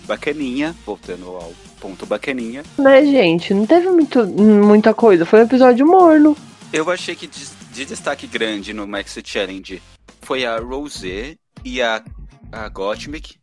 Bacaninha, 0.06 0.76
voltando 0.86 1.28
ao 1.28 1.54
ponto 1.80 2.06
bacaninha. 2.06 2.64
Né, 2.78 3.06
gente? 3.06 3.54
Não 3.54 3.66
teve 3.66 3.90
muito, 3.90 4.26
muita 4.26 4.94
coisa. 4.94 5.26
Foi 5.26 5.40
um 5.40 5.44
episódio 5.44 5.86
morno. 5.86 6.36
Eu 6.72 6.90
achei 6.90 7.16
que 7.16 7.28
de, 7.28 7.46
de 7.72 7.86
destaque 7.86 8.26
grande 8.26 8.74
no 8.74 8.88
Maxi 8.88 9.22
Challenge 9.24 9.82
foi 10.22 10.46
a 10.46 10.58
Rosé 10.58 11.36
e 11.64 11.82
a, 11.82 12.04
a 12.52 12.68
Gottmik, 12.70 13.36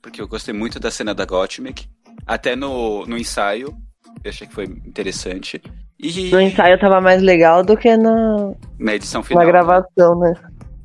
porque 0.00 0.20
eu 0.20 0.28
gostei 0.28 0.54
muito 0.54 0.80
da 0.80 0.90
cena 0.90 1.14
da 1.14 1.24
Gottmik. 1.24 1.86
Até 2.26 2.56
no, 2.56 3.04
no 3.06 3.16
ensaio, 3.18 3.76
eu 4.24 4.30
achei 4.30 4.46
que 4.46 4.54
foi 4.54 4.64
interessante. 4.64 5.60
E 5.98 6.30
No 6.30 6.40
ensaio 6.40 6.78
tava 6.78 7.00
mais 7.00 7.22
legal 7.22 7.62
do 7.64 7.76
que 7.76 7.96
na, 7.96 8.52
na 8.78 8.94
edição 8.94 9.22
final. 9.22 9.44
na 9.44 9.50
gravação, 9.50 10.18
né? 10.18 10.34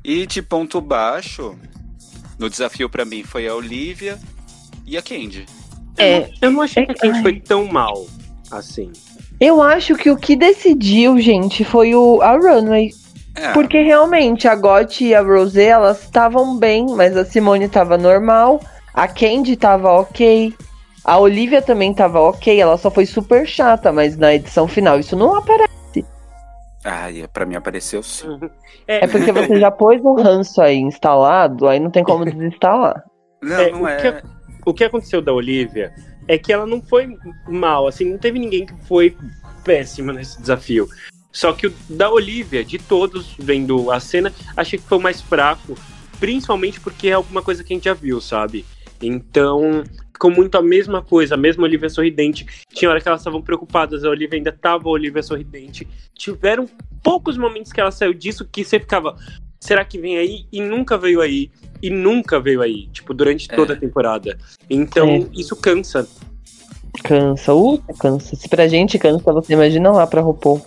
E 0.04 0.26
de 0.26 0.42
ponto 0.42 0.80
baixo, 0.80 1.56
no 2.38 2.48
desafio 2.50 2.88
pra 2.88 3.04
mim 3.04 3.22
foi 3.22 3.46
a 3.48 3.54
Olivia 3.54 4.18
e 4.86 4.96
a 4.96 5.02
Candy. 5.02 5.46
É, 5.96 6.28
Eu 6.40 6.50
não 6.50 6.62
achei 6.62 6.84
que 6.86 6.92
a 6.92 7.06
gente 7.06 7.16
Ai. 7.16 7.22
foi 7.22 7.40
tão 7.40 7.66
mal 7.66 8.06
assim. 8.50 8.92
eu 9.40 9.62
acho 9.62 9.94
que 9.96 10.10
o 10.10 10.16
que 10.16 10.36
decidiu, 10.36 11.18
gente, 11.20 11.64
foi 11.64 11.94
o, 11.94 12.20
a 12.20 12.32
Runway. 12.32 12.90
É, 13.36 13.52
Porque 13.52 13.80
realmente 13.82 14.46
a 14.46 14.54
Got 14.54 15.00
e 15.04 15.14
a 15.14 15.20
Rosé, 15.20 15.66
elas 15.66 16.02
estavam 16.02 16.56
bem, 16.56 16.86
mas 16.94 17.16
a 17.16 17.24
Simone 17.24 17.68
tava 17.68 17.98
normal, 17.98 18.60
a 18.92 19.08
Candy 19.08 19.56
tava 19.56 19.90
ok, 19.90 20.54
a 21.04 21.18
Olivia 21.18 21.60
também 21.60 21.92
tava 21.92 22.20
ok, 22.20 22.60
ela 22.60 22.78
só 22.78 22.90
foi 22.92 23.06
super 23.06 23.44
chata, 23.46 23.90
mas 23.92 24.16
na 24.16 24.34
edição 24.34 24.68
final 24.68 25.00
isso 25.00 25.16
não 25.16 25.34
aparece. 25.36 25.73
Ai, 26.84 27.26
pra 27.32 27.46
mim 27.46 27.54
apareceu 27.56 28.02
sim. 28.02 28.38
É 28.86 29.06
porque 29.06 29.32
você 29.32 29.58
já 29.58 29.70
pôs 29.70 30.02
um 30.04 30.14
ranço 30.14 30.60
aí 30.60 30.76
instalado, 30.76 31.66
aí 31.66 31.80
não 31.80 31.90
tem 31.90 32.04
como 32.04 32.24
desinstalar. 32.24 33.02
Não, 33.42 33.56
É, 33.56 33.70
não 33.70 33.82
o 33.82 33.88
é. 33.88 34.12
que- 34.12 34.28
O 34.66 34.72
que 34.74 34.84
aconteceu 34.84 35.20
da 35.20 35.32
Olivia 35.32 35.92
é 36.28 36.38
que 36.38 36.52
ela 36.52 36.66
não 36.66 36.80
foi 36.82 37.16
mal, 37.48 37.86
assim, 37.86 38.04
não 38.10 38.18
teve 38.18 38.38
ninguém 38.38 38.64
que 38.64 38.74
foi 38.86 39.16
péssimo 39.62 40.12
nesse 40.12 40.40
desafio. 40.40 40.86
Só 41.32 41.52
que 41.52 41.66
o 41.66 41.74
da 41.88 42.10
Olivia, 42.10 42.64
de 42.64 42.78
todos 42.78 43.34
vendo 43.38 43.90
a 43.90 43.98
cena, 44.00 44.32
achei 44.56 44.78
que 44.78 44.86
foi 44.86 44.98
o 44.98 45.02
mais 45.02 45.20
fraco, 45.20 45.74
principalmente 46.20 46.80
porque 46.80 47.08
é 47.08 47.12
alguma 47.12 47.42
coisa 47.42 47.62
que 47.64 47.72
a 47.72 47.76
gente 47.76 47.84
já 47.84 47.94
viu, 47.94 48.20
sabe? 48.20 48.64
Então, 49.02 49.82
ficou 50.14 50.30
muito 50.30 50.56
a 50.56 50.62
mesma 50.62 51.02
coisa, 51.02 51.34
a 51.34 51.36
mesma 51.38 51.64
Olivia 51.64 51.90
sorridente. 51.90 52.46
Tinha 52.72 52.90
hora 52.90 53.00
que 53.00 53.06
elas 53.08 53.20
estavam 53.20 53.42
preocupadas, 53.42 54.04
a 54.04 54.08
Olivia 54.08 54.38
ainda 54.38 54.52
tava 54.52 54.88
a 54.88 54.92
Olivia 54.92 55.22
sorridente. 55.22 55.86
Tiveram 56.14 56.66
poucos 57.02 57.36
momentos 57.36 57.72
que 57.72 57.80
ela 57.80 57.90
saiu 57.90 58.14
disso 58.14 58.48
que 58.50 58.64
você 58.64 58.78
ficava, 58.80 59.16
será 59.60 59.84
que 59.84 59.98
vem 59.98 60.16
aí? 60.16 60.46
E 60.52 60.60
nunca 60.62 60.96
veio 60.96 61.20
aí. 61.20 61.50
E 61.82 61.90
nunca 61.90 62.40
veio 62.40 62.62
aí, 62.62 62.86
tipo, 62.88 63.12
durante 63.12 63.50
É. 63.52 63.56
toda 63.56 63.74
a 63.74 63.76
temporada. 63.76 64.38
Então, 64.70 65.08
É. 65.08 65.26
isso 65.34 65.54
cansa. 65.56 66.08
Cansa, 67.02 67.52
uh, 67.52 67.78
cansa. 67.98 68.36
Se 68.36 68.48
pra 68.48 68.68
gente 68.68 68.98
cansa, 68.98 69.32
você 69.32 69.52
imagina 69.52 69.90
lá 69.90 70.06
pra 70.06 70.20
RuPaul. 70.20 70.64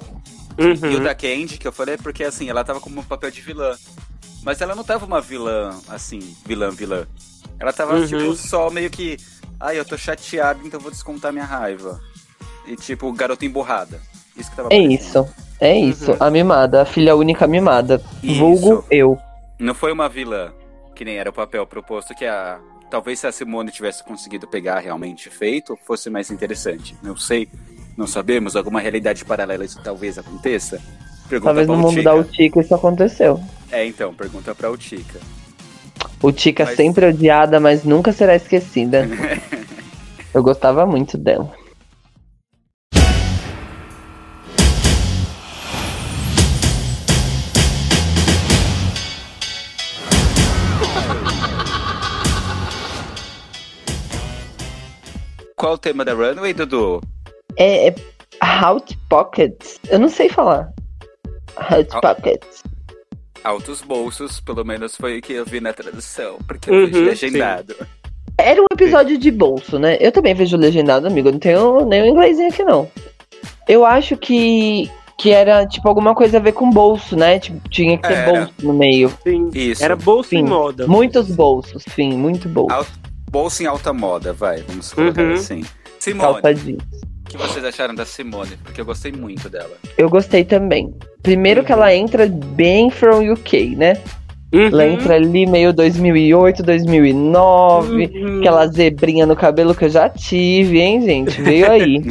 E 0.57 0.63
o 0.63 0.95
Uhum. 0.97 1.03
da 1.03 1.15
Candy, 1.15 1.57
que 1.57 1.67
eu 1.67 1.71
falei, 1.71 1.95
é 1.95 1.97
porque 1.97 2.23
assim, 2.23 2.49
ela 2.49 2.63
tava 2.63 2.79
como 2.81 2.99
um 2.99 3.03
papel 3.03 3.31
de 3.31 3.41
vilã. 3.41 3.75
Mas 4.43 4.59
ela 4.61 4.75
não 4.75 4.83
tava 4.83 5.05
uma 5.05 5.21
vilã, 5.21 5.73
assim, 5.87 6.19
vilã, 6.45 6.69
vilã. 6.69 7.05
Ela 7.59 7.71
tava, 7.73 7.95
Uhum. 7.95 8.05
tipo, 8.05 8.35
só 8.35 8.69
meio 8.69 8.89
que. 8.89 9.17
Ai, 9.59 9.79
eu 9.79 9.85
tô 9.85 9.97
chateada, 9.97 10.59
então 10.63 10.79
vou 10.79 10.91
descontar 10.91 11.31
minha 11.33 11.45
raiva. 11.45 11.99
E 12.67 12.75
tipo, 12.75 13.11
garota 13.13 13.45
emburrada. 13.45 13.99
Isso 14.35 14.49
que 14.51 14.55
tava 14.55 14.69
É 14.71 14.77
isso. 14.77 15.27
É 15.59 15.75
isso, 15.75 16.11
Uhum. 16.11 16.17
a 16.19 16.29
mimada, 16.29 16.83
a 16.83 16.85
filha 16.85 17.15
única 17.15 17.47
mimada. 17.47 17.99
Isso. 18.21 18.35
Vulgo 18.35 18.85
eu. 18.91 19.17
Não 19.57 19.73
foi 19.73 19.91
uma 19.91 20.07
vilã, 20.07 20.53
que 20.93 21.03
nem 21.03 21.17
era 21.17 21.31
o 21.31 21.33
papel 21.33 21.65
proposto, 21.65 22.13
que 22.13 22.25
a. 22.25 22.59
Talvez 22.91 23.19
se 23.19 23.25
a 23.27 23.31
Simone 23.31 23.71
tivesse 23.71 24.03
conseguido 24.03 24.47
pegar 24.47 24.79
realmente 24.79 25.29
feito, 25.31 25.75
fosse 25.85 26.09
mais 26.11 26.29
interessante. 26.29 26.95
Não 27.01 27.17
sei. 27.17 27.49
Não 27.97 28.05
sabemos. 28.05 28.55
Alguma 28.55 28.79
realidade 28.79 29.25
paralela 29.25 29.65
isso 29.65 29.81
talvez 29.83 30.17
aconteça? 30.19 30.79
Pergunta 31.27 31.49
Talvez 31.49 31.67
no 31.67 31.75
mundo 31.75 31.87
Utica. 31.89 32.03
da 32.03 32.15
Utica 32.15 32.59
isso 32.61 32.75
aconteceu. 32.75 33.43
É, 33.71 33.83
então, 33.85 34.13
pergunta 34.13 34.53
pra 34.55 34.69
Utica. 34.71 35.19
Utica 36.23 36.65
Mas- 36.65 36.75
sempre 36.75 37.07
odiada, 37.07 37.59
mas 37.59 37.83
nunca 37.83 38.11
será 38.11 38.35
esquecida. 38.35 39.07
Eu 40.33 40.43
gostava 40.43 40.85
muito 40.85 41.17
dela. 41.17 41.51
Qual 55.55 55.73
o 55.73 55.77
tema 55.77 56.05
da 56.05 56.13
Runway, 56.13 56.53
Dudu? 56.53 57.01
É, 57.57 57.87
é 57.87 57.95
Hot 58.63 58.97
Pockets. 59.09 59.79
Eu 59.89 59.99
não 59.99 60.09
sei 60.09 60.29
falar. 60.29 60.71
Hot 61.71 61.87
Ah. 61.91 62.01
Pockets. 62.01 62.63
Altos 63.47 63.81
bolsos, 63.81 64.39
pelo 64.41 64.63
menos 64.65 64.95
foi 64.95 65.19
o 65.19 65.21
que 65.21 65.33
eu 65.33 65.45
vi 65.45 65.61
na 65.61 65.71
tradução, 65.71 66.37
porque 66.47 66.69
eu 66.69 66.73
Uhum, 66.75 66.85
vi 66.87 66.99
legendado. 66.99 67.75
Era 68.37 68.61
um 68.61 68.65
episódio 68.71 69.17
de 69.17 69.31
bolso, 69.31 69.79
né? 69.79 69.97
Eu 69.99 70.11
também 70.11 70.33
vejo 70.35 70.57
legendado, 70.57 71.07
amigo. 71.07 71.29
Eu 71.29 71.31
não 71.31 71.39
tenho 71.39 71.85
nenhum 71.85 72.07
inglesinho 72.07 72.49
aqui, 72.49 72.63
não. 72.63 72.89
Eu 73.67 73.85
acho 73.85 74.15
que, 74.17 74.91
que 75.17 75.31
era, 75.31 75.65
tipo, 75.65 75.87
alguma 75.87 76.13
coisa 76.13 76.37
a 76.37 76.39
ver 76.41 76.51
com 76.51 76.69
bolso, 76.69 77.15
né? 77.15 77.39
Tipo, 77.39 77.67
tinha 77.69 77.97
que 77.97 78.07
ter 78.07 78.13
Era. 78.15 78.31
bolso 78.31 78.53
no 78.61 78.73
meio. 78.73 79.11
Sim. 79.23 79.49
Isso. 79.53 79.83
Era 79.83 79.95
bolsa 79.95 80.29
Sim. 80.31 80.37
em 80.39 80.43
moda. 80.43 80.85
Muitos 80.87 81.27
bolsos, 81.33 81.83
sim, 81.95 82.13
muito 82.17 82.47
bolso. 82.49 82.75
Al- 82.75 82.85
Bolsa 83.29 83.63
em 83.63 83.65
alta 83.65 83.91
moda, 83.91 84.31
vai, 84.33 84.61
vamos 84.67 84.93
colocar 84.93 85.21
Uhum. 85.21 85.33
assim. 85.33 85.61
Simone, 85.99 86.41
Calça 86.41 86.53
jeans. 86.53 86.83
O 87.27 87.29
que 87.29 87.37
vocês 87.37 87.63
acharam 87.65 87.93
da 87.93 88.05
Simone? 88.05 88.57
Porque 88.63 88.79
eu 88.79 88.85
gostei 88.85 89.11
muito 89.11 89.49
dela. 89.49 89.75
Eu 89.97 90.09
gostei 90.09 90.45
também. 90.45 90.93
Primeiro 91.21 91.63
que 91.63 91.73
ela 91.73 91.93
entra 91.93 92.25
bem 92.25 92.89
from 92.89 93.33
UK, 93.33 93.75
né? 93.75 93.97
Uhum. 94.53 94.67
Ela 94.67 94.87
entra 94.87 95.15
ali 95.15 95.45
meio 95.45 95.73
2008, 95.73 96.63
2009. 96.63 98.05
Uhum. 98.05 98.39
Aquela 98.39 98.65
zebrinha 98.67 99.25
no 99.25 99.35
cabelo 99.35 99.75
que 99.75 99.85
eu 99.85 99.89
já 99.89 100.07
tive, 100.07 100.79
hein, 100.79 101.01
gente? 101.01 101.41
Veio 101.41 101.69
aí. 101.69 102.01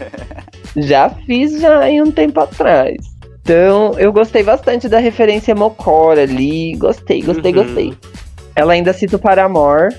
já 0.78 1.10
fiz 1.10 1.60
já 1.60 1.88
em 1.90 2.00
um 2.00 2.10
tempo 2.10 2.40
atrás. 2.40 2.96
Então, 3.42 3.98
eu 3.98 4.10
gostei 4.12 4.42
bastante 4.42 4.88
da 4.88 4.98
referência 4.98 5.54
Mocora 5.54 6.22
ali. 6.22 6.74
Gostei, 6.76 7.20
gostei, 7.20 7.52
Uhum. 7.52 7.64
gostei. 7.64 7.94
Ela 8.56 8.72
ainda 8.72 8.94
cita 8.94 9.16
o 9.16 9.18
Paramore. 9.18 9.94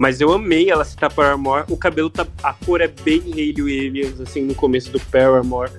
Mas 0.00 0.18
eu 0.18 0.32
amei 0.32 0.70
ela 0.70 0.82
citar 0.82 1.12
Paramore. 1.12 1.66
O 1.68 1.76
cabelo 1.76 2.08
tá. 2.08 2.26
A 2.42 2.54
cor 2.54 2.80
é 2.80 2.88
bem 2.88 3.20
Hayley 3.20 3.60
Williams, 3.60 4.18
assim, 4.18 4.40
no 4.40 4.54
começo 4.54 4.90
do 4.90 4.98
Paramore. 4.98 5.70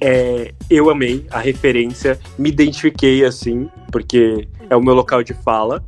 É, 0.00 0.52
eu 0.68 0.90
amei 0.90 1.24
a 1.30 1.38
referência, 1.38 2.18
me 2.36 2.48
identifiquei 2.48 3.24
assim, 3.24 3.70
porque 3.92 4.48
é 4.68 4.74
o 4.74 4.82
meu 4.82 4.94
local 4.94 5.22
de 5.22 5.32
fala. 5.32 5.84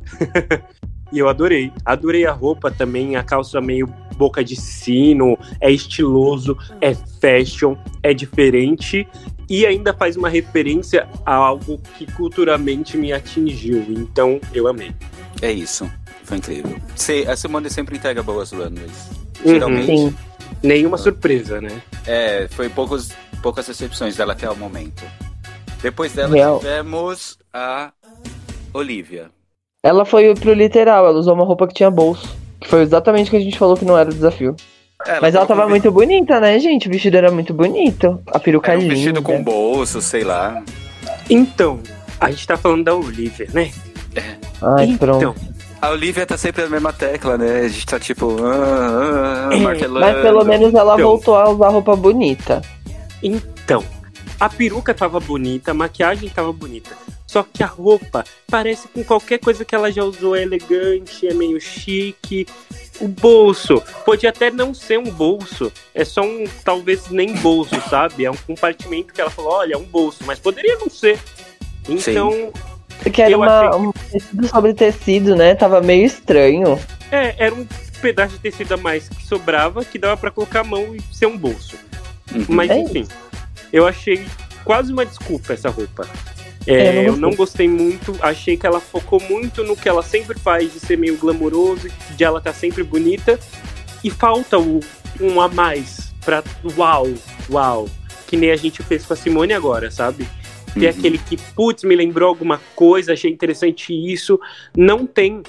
e 1.11 1.19
eu 1.19 1.27
adorei. 1.27 1.69
Adorei 1.83 2.25
a 2.25 2.31
roupa 2.31 2.71
também, 2.71 3.17
a 3.17 3.23
calça 3.23 3.59
meio 3.59 3.87
boca 4.15 4.41
de 4.41 4.55
sino, 4.55 5.37
é 5.59 5.69
estiloso, 5.69 6.57
é 6.79 6.95
fashion, 6.95 7.75
é 8.01 8.13
diferente 8.13 9.05
e 9.49 9.65
ainda 9.65 9.93
faz 9.93 10.15
uma 10.15 10.29
referência 10.29 11.09
a 11.25 11.35
algo 11.35 11.77
que 11.97 12.09
culturalmente 12.13 12.95
me 12.95 13.11
atingiu. 13.11 13.85
Então, 13.89 14.39
eu 14.53 14.67
amei. 14.67 14.93
É 15.43 15.51
isso. 15.51 15.89
Foi 16.23 16.37
incrível. 16.37 16.75
Se- 16.95 17.27
a 17.27 17.35
Simone 17.35 17.69
sempre 17.69 17.97
entrega 17.97 18.23
boas 18.23 18.51
runways. 18.51 19.09
Uhum. 19.43 19.53
Geralmente. 19.53 19.85
Sim. 19.87 20.15
Nenhuma 20.61 20.97
surpresa, 20.97 21.59
né? 21.59 21.81
É, 22.07 22.47
foi 22.51 22.69
poucos, 22.69 23.09
poucas 23.41 23.67
recepções 23.67 24.15
dela 24.15 24.31
até 24.33 24.49
o 24.49 24.55
momento. 24.55 25.03
Depois 25.81 26.13
dela 26.13 26.33
Real. 26.33 26.59
tivemos 26.59 27.37
a 27.53 27.91
Olivia. 28.73 29.29
Ela 29.83 30.05
foi 30.05 30.33
pro 30.35 30.53
literal, 30.53 31.05
ela 31.05 31.19
usou 31.19 31.33
uma 31.33 31.43
roupa 31.43 31.67
que 31.67 31.73
tinha 31.73 31.91
bolso. 31.91 32.33
Que 32.61 32.69
foi 32.69 32.81
exatamente 32.83 33.27
o 33.27 33.31
que 33.31 33.37
a 33.37 33.41
gente 33.41 33.59
falou 33.59 33.75
que 33.75 33.83
não 33.83 33.97
era 33.97 34.09
o 34.09 34.13
desafio. 34.13 34.55
Mas 35.21 35.35
ela 35.35 35.45
tava 35.45 35.67
muito 35.67 35.91
bonita, 35.91 36.39
né, 36.39 36.57
gente? 36.59 36.87
O 36.87 36.91
vestido 36.91 37.17
era 37.17 37.29
muito 37.29 37.53
bonito. 37.53 38.21
A 38.27 38.39
peruca 38.39 38.71
Era 38.71 38.79
um 38.79 38.83
linda. 38.83 38.95
vestido 38.95 39.21
com 39.21 39.43
bolso, 39.43 40.01
sei 40.01 40.23
lá. 40.23 40.63
Então, 41.29 41.81
a 42.21 42.31
gente 42.31 42.47
tá 42.47 42.55
falando 42.55 42.85
da 42.85 42.95
Olivia, 42.95 43.49
né? 43.53 43.69
Ai, 44.63 44.85
então, 44.85 45.19
pronto. 45.19 45.35
A 45.81 45.89
Olivia 45.89 46.25
tá 46.25 46.37
sempre 46.37 46.63
na 46.63 46.69
mesma 46.69 46.93
tecla, 46.93 47.37
né? 47.37 47.59
A 47.61 47.67
gente 47.67 47.85
tá 47.85 47.99
tipo, 47.99 48.37
ah, 48.43 49.49
ah, 49.51 49.55
É, 49.55 49.59
martelando. 49.59 49.99
Mas 50.05 50.21
pelo 50.21 50.43
menos 50.45 50.73
ela 50.73 50.93
Então. 50.93 51.05
voltou 51.07 51.35
a 51.35 51.49
usar 51.49 51.69
roupa 51.69 51.95
bonita. 51.95 52.61
Então, 53.21 53.83
a 54.39 54.49
peruca 54.49 54.93
tava 54.93 55.19
bonita, 55.19 55.71
a 55.71 55.73
maquiagem 55.73 56.29
tava 56.29 56.53
bonita. 56.53 56.91
Só 57.27 57.43
que 57.43 57.63
a 57.63 57.67
roupa 57.67 58.23
parece 58.49 58.87
com 58.87 59.03
qualquer 59.03 59.39
coisa 59.39 59.65
que 59.65 59.73
ela 59.73 59.91
já 59.91 60.03
usou, 60.03 60.35
é 60.35 60.43
elegante, 60.43 61.27
é 61.27 61.33
meio 61.33 61.59
chique. 61.59 62.45
O 63.01 63.07
bolso, 63.07 63.81
pode 64.05 64.27
até 64.27 64.51
não 64.51 64.71
ser 64.73 64.99
um 64.99 65.09
bolso, 65.09 65.71
é 65.95 66.05
só 66.05 66.21
um, 66.21 66.45
talvez 66.63 67.09
nem 67.09 67.33
bolso, 67.33 67.75
sabe? 67.89 68.23
É 68.23 68.29
um 68.31 68.37
compartimento 68.37 69.11
que 69.13 69.19
ela 69.19 69.31
falou, 69.31 69.51
olha, 69.51 69.73
é 69.73 69.77
um 69.77 69.83
bolso, 69.83 70.19
mas 70.25 70.37
poderia 70.39 70.77
não 70.77 70.89
ser. 70.89 71.19
Então, 71.89 72.53
Porque 73.03 73.21
era 73.21 73.31
Eu 73.31 73.39
uma, 73.39 73.75
um 73.75 73.91
tecido 73.91 74.47
sobre 74.47 74.73
tecido, 74.73 75.35
né? 75.35 75.53
Tava 75.55 75.81
meio 75.81 76.05
estranho. 76.05 76.79
é, 77.11 77.35
era 77.37 77.53
um 77.53 77.67
pedaço 78.01 78.33
de 78.33 78.39
tecido 78.39 78.73
a 78.73 78.77
mais 78.77 79.07
que 79.09 79.25
sobrava, 79.25 79.83
que 79.83 79.99
dava 79.99 80.17
pra 80.17 80.31
colocar 80.31 80.61
a 80.61 80.63
mão 80.63 80.95
e 80.95 81.01
ser 81.15 81.25
um 81.25 81.37
bolso. 81.37 81.75
Uhum. 82.33 82.45
Mas 82.49 82.71
É 82.71 82.79
enfim, 82.79 83.07
eu 83.71 83.85
achei 83.85 84.25
quase 84.63 84.91
uma 84.91 85.05
desculpa 85.05 85.53
essa 85.53 85.69
roupa. 85.69 86.07
É, 86.65 86.73
É, 86.73 86.89
eu 86.89 86.93
não 86.93 87.13
eu 87.13 87.17
não 87.17 87.31
gostei 87.31 87.67
muito, 87.67 88.15
achei 88.21 88.55
que 88.55 88.65
ela 88.65 88.79
focou 88.79 89.19
muito 89.21 89.63
no 89.63 89.75
que 89.75 89.87
ela 89.89 90.01
sempre 90.01 90.39
faz 90.39 90.71
de 90.71 90.79
ser 90.79 90.97
meio 90.97 91.17
glamouroso, 91.17 91.89
de 92.15 92.23
ela 92.23 92.39
estar 92.39 92.53
sempre 92.53 92.83
bonita, 92.83 93.37
e 94.03 94.09
falta 94.09 94.57
o, 94.57 94.79
um 95.19 95.41
a 95.41 95.49
mais 95.49 96.13
pra 96.23 96.41
uau, 96.77 97.07
uau, 97.49 97.89
que 98.27 98.37
nem 98.37 98.51
a 98.51 98.55
gente 98.55 98.81
fez 98.81 99.05
com 99.05 99.13
a 99.13 99.17
Simone 99.17 99.53
agora, 99.53 99.91
sabe? 99.91 100.25
Ter 100.73 100.91
Uhum. 100.91 100.99
aquele 100.99 101.17
que, 101.17 101.37
putz, 101.55 101.83
me 101.83 101.95
lembrou 101.95 102.29
alguma 102.29 102.59
coisa, 102.75 103.13
achei 103.13 103.31
interessante 103.31 103.93
isso, 103.93 104.39
não 104.75 105.05
tem. 105.05 105.43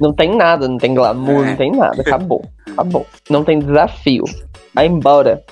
Não 0.00 0.12
tem 0.14 0.34
nada, 0.36 0.66
não 0.68 0.78
tem 0.78 0.94
glamour, 0.94 1.44
É. 1.44 1.50
não 1.50 1.56
tem 1.56 1.70
nada. 1.72 2.00
Acabou. 2.00 2.44
Acabou. 2.72 3.06
Não 3.28 3.44
tem 3.44 3.58
desafio. 3.58 4.24
Vai 4.74 4.86
embora. 4.86 5.44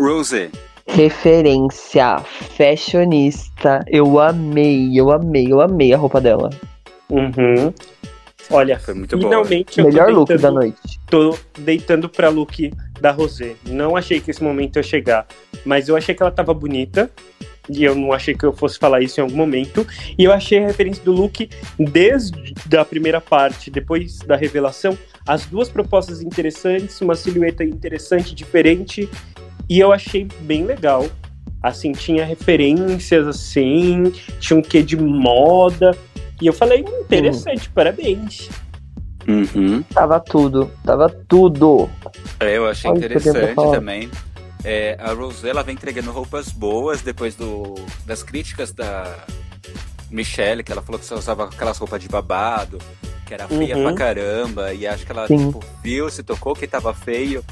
Rose. 0.00 0.50
Referência 0.86 2.18
fashionista. 2.56 3.84
Eu 3.88 4.18
amei, 4.18 4.90
eu 4.98 5.10
amei, 5.10 5.46
eu 5.50 5.60
amei 5.60 5.92
a 5.92 5.96
roupa 5.96 6.20
dela. 6.20 6.50
Uhum. 7.10 7.72
Olha, 8.50 8.78
Foi 8.78 8.94
muito 8.94 9.16
boa. 9.18 9.28
finalmente 9.30 9.78
eu 9.78 9.84
tô 9.84 9.90
Melhor 9.90 10.10
look 10.10 10.28
deitando- 10.28 10.42
da 10.54 10.60
noite. 10.60 11.00
tô 11.10 11.38
deitando 11.58 12.08
pra 12.08 12.30
look 12.30 12.72
da 13.00 13.10
Rosé. 13.10 13.54
Não 13.66 13.94
achei 13.96 14.20
que 14.20 14.30
esse 14.30 14.42
momento 14.42 14.76
ia 14.76 14.82
chegar, 14.82 15.26
mas 15.66 15.88
eu 15.88 15.96
achei 15.96 16.14
que 16.14 16.22
ela 16.22 16.30
tava 16.32 16.54
bonita. 16.54 17.10
E 17.70 17.84
eu 17.84 17.94
não 17.94 18.12
achei 18.12 18.34
que 18.34 18.44
eu 18.44 18.52
fosse 18.52 18.78
falar 18.78 19.00
isso 19.02 19.20
em 19.20 19.22
algum 19.22 19.36
momento. 19.36 19.86
E 20.16 20.24
eu 20.24 20.32
achei 20.32 20.58
a 20.58 20.66
referência 20.66 21.02
do 21.04 21.12
look 21.12 21.48
desde 21.78 22.76
a 22.76 22.84
primeira 22.84 23.20
parte, 23.20 23.70
depois 23.70 24.18
da 24.18 24.36
revelação, 24.36 24.96
as 25.26 25.44
duas 25.46 25.68
propostas 25.68 26.22
interessantes, 26.22 27.00
uma 27.00 27.14
silhueta 27.14 27.62
interessante, 27.64 28.34
diferente. 28.34 29.08
E 29.68 29.78
eu 29.78 29.92
achei 29.92 30.26
bem 30.40 30.64
legal. 30.64 31.06
Assim, 31.62 31.92
tinha 31.92 32.24
referências 32.24 33.26
assim, 33.26 34.12
tinha 34.38 34.58
um 34.58 34.62
quê 34.62 34.82
de 34.82 34.96
moda. 34.96 35.96
E 36.40 36.46
eu 36.46 36.52
falei, 36.52 36.82
hum, 36.82 37.00
interessante, 37.00 37.68
parabéns. 37.70 38.48
Uhum. 39.28 39.82
Tava 39.82 40.18
tudo, 40.18 40.70
tava 40.82 41.10
tudo. 41.28 41.90
Eu 42.40 42.66
achei 42.66 42.90
Olha 42.90 42.98
interessante 42.98 43.54
também. 43.54 44.08
É, 44.70 44.98
a 45.00 45.14
Rose 45.14 45.48
ela 45.48 45.62
vem 45.62 45.74
entregando 45.74 46.10
roupas 46.12 46.50
boas 46.50 47.00
depois 47.00 47.34
do, 47.34 47.74
das 48.04 48.22
críticas 48.22 48.70
da 48.70 49.24
Michelle, 50.10 50.62
que 50.62 50.70
ela 50.70 50.82
falou 50.82 50.98
que 50.98 51.06
só 51.06 51.16
usava 51.16 51.44
aquelas 51.44 51.78
roupas 51.78 52.02
de 52.02 52.06
babado, 52.06 52.76
que 53.26 53.32
era 53.32 53.48
feia 53.48 53.74
Uhum. 53.74 53.84
pra 53.84 53.94
caramba, 53.94 54.74
e 54.74 54.86
acho 54.86 55.06
que 55.06 55.12
ela 55.12 55.26
tipo, 55.26 55.58
viu, 55.82 56.10
se 56.10 56.22
tocou 56.22 56.54
que 56.54 56.66
tava 56.66 56.92
feio 56.92 57.42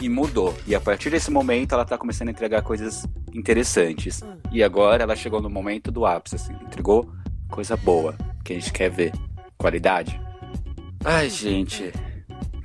e 0.00 0.08
mudou. 0.08 0.54
E 0.66 0.74
a 0.74 0.80
partir 0.80 1.10
desse 1.10 1.30
momento 1.30 1.74
ela 1.74 1.84
tá 1.84 1.98
começando 1.98 2.28
a 2.28 2.30
entregar 2.30 2.62
coisas 2.62 3.06
interessantes. 3.34 4.22
E 4.50 4.62
agora 4.62 5.02
ela 5.02 5.14
chegou 5.14 5.42
no 5.42 5.50
momento 5.50 5.90
do 5.90 6.06
ápice, 6.06 6.36
assim, 6.36 6.54
entregou 6.62 7.06
coisa 7.50 7.76
boa, 7.76 8.16
que 8.42 8.54
a 8.54 8.56
gente 8.56 8.72
quer 8.72 8.90
ver. 8.90 9.12
Qualidade. 9.58 10.18
Ai, 11.04 11.28
gente. 11.28 11.92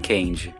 Candy. 0.02 0.56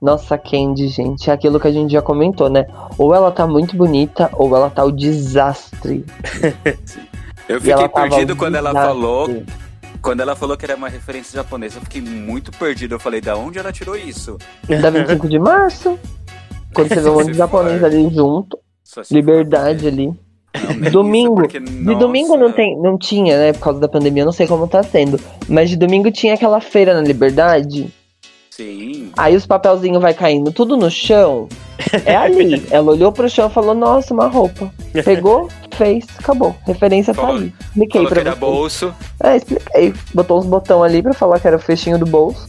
Nossa, 0.00 0.38
Candy, 0.38 0.88
gente, 0.88 1.28
é 1.28 1.32
aquilo 1.32 1.60
que 1.60 1.68
a 1.68 1.72
gente 1.72 1.92
já 1.92 2.00
comentou, 2.00 2.48
né? 2.48 2.66
Ou 2.96 3.14
ela 3.14 3.30
tá 3.30 3.46
muito 3.46 3.76
bonita, 3.76 4.30
ou 4.32 4.56
ela 4.56 4.70
tá 4.70 4.82
o 4.82 4.90
desastre. 4.90 6.04
Eu 7.48 7.56
ela 7.56 7.88
fiquei 7.88 7.88
perdido 7.88 8.36
quando 8.36 8.54
ela 8.54 8.72
falou. 8.72 9.42
Quando 10.00 10.20
ela 10.20 10.36
falou 10.36 10.56
que 10.56 10.64
era 10.64 10.76
uma 10.76 10.88
referência 10.88 11.36
japonesa, 11.36 11.78
eu 11.78 11.82
fiquei 11.82 12.00
muito 12.00 12.52
perdido. 12.52 12.94
Eu 12.94 13.00
falei, 13.00 13.20
da 13.20 13.36
onde 13.36 13.58
ela 13.58 13.72
tirou 13.72 13.96
isso? 13.96 14.38
Da 14.80 14.88
25 14.88 15.28
de 15.28 15.38
março. 15.38 15.98
Quando 16.72 16.88
você 16.88 17.00
vê 17.00 17.10
um 17.10 17.14
monte 17.14 17.32
de 17.32 17.36
japonês 17.36 17.82
ali 17.82 18.08
junto. 18.08 18.56
Liberdade 19.10 19.88
ali. 19.88 20.14
não, 20.78 20.90
Domingo. 20.90 21.34
porque, 21.34 21.58
De 21.58 21.94
domingo 21.96 22.36
não, 22.36 22.52
tem, 22.52 22.80
não 22.80 22.96
tinha, 22.96 23.36
né? 23.36 23.52
Por 23.52 23.60
causa 23.60 23.80
da 23.80 23.88
pandemia, 23.88 24.22
eu 24.22 24.26
não 24.26 24.32
sei 24.32 24.46
como 24.46 24.68
tá 24.68 24.82
sendo. 24.82 25.20
Mas 25.48 25.68
de 25.68 25.76
domingo 25.76 26.10
tinha 26.10 26.34
aquela 26.34 26.60
feira 26.60 26.94
na 26.94 27.00
Liberdade. 27.00 27.92
Sim. 28.60 29.10
Aí 29.16 29.34
os 29.34 29.46
papelzinhos 29.46 30.02
vai 30.02 30.12
caindo 30.12 30.52
tudo 30.52 30.76
no 30.76 30.90
chão. 30.90 31.48
É 32.04 32.14
ali. 32.14 32.62
Ela 32.70 32.92
olhou 32.92 33.10
pro 33.10 33.26
chão 33.26 33.48
e 33.48 33.52
falou: 33.52 33.74
Nossa, 33.74 34.12
uma 34.12 34.26
roupa. 34.26 34.70
Pegou, 35.02 35.48
fez, 35.72 36.04
acabou. 36.18 36.54
Referência 36.66 37.14
tá 37.14 37.26
ali. 37.26 37.54
Expliquei 37.58 38.06
pra 38.06 38.20
era 38.20 38.32
você. 38.32 38.38
bolso. 38.38 38.94
É, 39.22 39.36
expliquei. 39.36 39.94
Botou 40.12 40.38
uns 40.38 40.44
botão 40.44 40.82
ali 40.82 41.02
pra 41.02 41.14
falar 41.14 41.40
que 41.40 41.46
era 41.46 41.56
o 41.56 41.60
fechinho 41.60 41.98
do 41.98 42.04
bolso. 42.04 42.46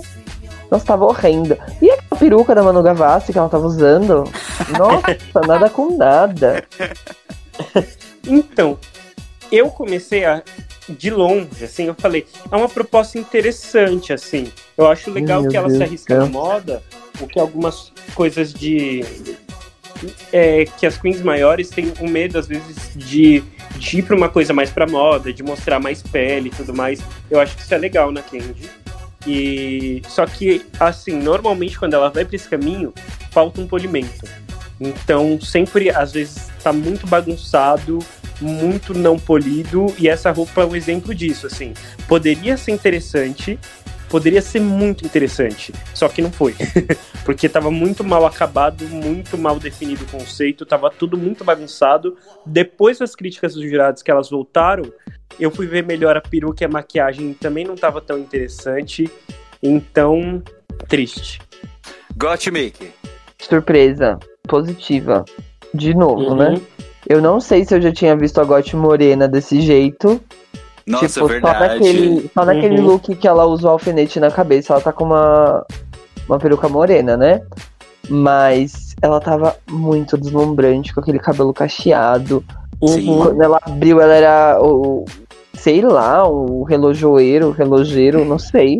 Nossa, 0.69 0.85
tava 0.85 1.05
horrenda. 1.05 1.57
E 1.81 1.89
aquela 1.89 2.19
peruca 2.19 2.53
da 2.53 2.61
Manu 2.61 2.83
Gavassi 2.83 3.31
que 3.31 3.37
ela 3.37 3.47
tava 3.47 3.65
usando. 3.65 4.25
Nossa, 4.77 5.47
nada 5.47 5.69
com 5.69 5.95
nada. 5.95 6.63
Então, 8.27 8.77
eu 9.51 9.71
comecei 9.71 10.23
a. 10.23 10.43
De 10.89 11.09
longe, 11.11 11.63
assim, 11.63 11.85
eu 11.85 11.93
falei, 11.93 12.25
é 12.51 12.55
uma 12.55 12.67
proposta 12.67 13.17
interessante, 13.17 14.11
assim. 14.11 14.51
Eu 14.77 14.87
acho 14.87 15.11
legal 15.11 15.41
Meu 15.41 15.51
que 15.51 15.57
ela 15.57 15.67
Deus 15.67 15.77
se 15.77 15.83
arrisca 15.83 16.17
na 16.17 16.25
moda, 16.25 16.83
porque 17.17 17.39
algumas 17.39 17.91
coisas 18.15 18.53
de. 18.53 19.05
É, 20.33 20.65
que 20.65 20.87
as 20.87 20.97
queens 20.97 21.21
maiores 21.21 21.69
têm 21.69 21.93
um 22.01 22.07
medo, 22.07 22.39
às 22.39 22.47
vezes, 22.47 22.91
de, 22.95 23.43
de 23.77 23.99
ir 23.99 24.01
pra 24.01 24.15
uma 24.15 24.29
coisa 24.29 24.51
mais 24.51 24.71
pra 24.71 24.87
moda, 24.87 25.31
de 25.31 25.43
mostrar 25.43 25.79
mais 25.79 26.01
pele 26.01 26.49
e 26.49 26.51
tudo 26.51 26.73
mais. 26.73 26.99
Eu 27.29 27.39
acho 27.39 27.55
que 27.55 27.61
isso 27.61 27.73
é 27.73 27.77
legal 27.77 28.11
na 28.11 28.23
Candy. 28.23 28.69
E 29.27 30.01
só 30.07 30.25
que, 30.25 30.65
assim, 30.79 31.13
normalmente 31.13 31.77
quando 31.77 31.93
ela 31.93 32.09
vai 32.09 32.25
pra 32.25 32.35
esse 32.35 32.49
caminho, 32.49 32.91
falta 33.29 33.61
um 33.61 33.67
polimento. 33.67 34.25
Então, 34.79 35.39
sempre, 35.39 35.91
às 35.91 36.11
vezes, 36.13 36.47
tá 36.63 36.73
muito 36.73 37.05
bagunçado, 37.05 37.99
muito 38.41 38.93
não 38.93 39.17
polido, 39.17 39.93
e 39.97 40.07
essa 40.09 40.31
roupa 40.31 40.61
é 40.61 40.65
um 40.65 40.75
exemplo 40.75 41.13
disso, 41.13 41.47
assim. 41.47 41.73
Poderia 42.07 42.57
ser 42.57 42.71
interessante, 42.71 43.59
poderia 44.09 44.41
ser 44.41 44.59
muito 44.59 45.05
interessante, 45.05 45.71
só 45.93 46.09
que 46.09 46.21
não 46.21 46.31
foi. 46.31 46.55
Porque 47.23 47.47
tava 47.47 47.69
muito 47.69 48.03
mal 48.03 48.25
acabado, 48.25 48.83
muito 48.89 49.37
mal 49.37 49.59
definido 49.59 50.03
o 50.03 50.07
conceito, 50.07 50.65
tava 50.65 50.89
tudo 50.89 51.17
muito 51.17 51.43
bagunçado. 51.43 52.17
Depois 52.45 52.97
das 52.97 53.15
críticas 53.15 53.53
dos 53.53 53.63
jurados 53.63 54.01
que 54.01 54.09
elas 54.09 54.29
voltaram, 54.29 54.91
eu 55.39 55.51
fui 55.51 55.67
ver 55.67 55.85
melhor 55.85 56.17
a 56.17 56.21
peruca 56.21 56.63
e 56.63 56.65
a 56.65 56.69
maquiagem 56.69 57.33
também 57.35 57.63
não 57.63 57.75
tava 57.75 58.01
tão 58.01 58.17
interessante. 58.17 59.09
Então, 59.61 60.41
triste. 60.87 61.39
Got 62.17 62.49
Mickey. 62.51 62.91
Surpresa. 63.39 64.17
Positiva. 64.47 65.23
De 65.73 65.93
novo, 65.93 66.31
Uhum. 66.31 66.35
né? 66.35 66.61
Eu 67.11 67.21
não 67.21 67.41
sei 67.41 67.65
se 67.65 67.75
eu 67.75 67.81
já 67.81 67.91
tinha 67.91 68.15
visto 68.15 68.39
a 68.39 68.43
Gotti 68.45 68.73
morena 68.73 69.27
desse 69.27 69.59
jeito. 69.59 70.21
Nossa, 70.87 71.07
tipo, 71.07 71.27
verdade. 71.27 71.57
só 71.57 71.67
naquele, 71.67 72.31
só 72.33 72.45
naquele 72.45 72.79
Uhum. 72.79 72.85
look 72.85 73.15
que 73.15 73.27
ela 73.27 73.45
usa 73.45 73.67
o 73.67 73.71
alfinete 73.71 74.17
na 74.17 74.31
cabeça. 74.31 74.71
Ela 74.71 74.81
tá 74.81 74.93
com 74.93 75.03
uma, 75.03 75.65
uma 76.25 76.39
peruca 76.39 76.69
morena, 76.69 77.17
né? 77.17 77.41
Mas 78.09 78.95
ela 79.01 79.19
tava 79.19 79.57
muito 79.69 80.17
deslumbrante, 80.17 80.93
com 80.93 81.01
aquele 81.01 81.19
cabelo 81.19 81.53
cacheado. 81.53 82.41
Sim. 82.87 83.09
Uhum. 83.09 83.23
Quando 83.25 83.41
ela 83.43 83.59
abriu, 83.61 83.99
ela 83.99 84.13
era 84.13 84.59
o. 84.61 85.03
Sei 85.53 85.81
lá, 85.81 86.25
o 86.25 86.63
relojoeiro, 86.63 87.49
o 87.49 87.51
relogeiro, 87.51 88.23
não 88.23 88.39
sei. 88.39 88.79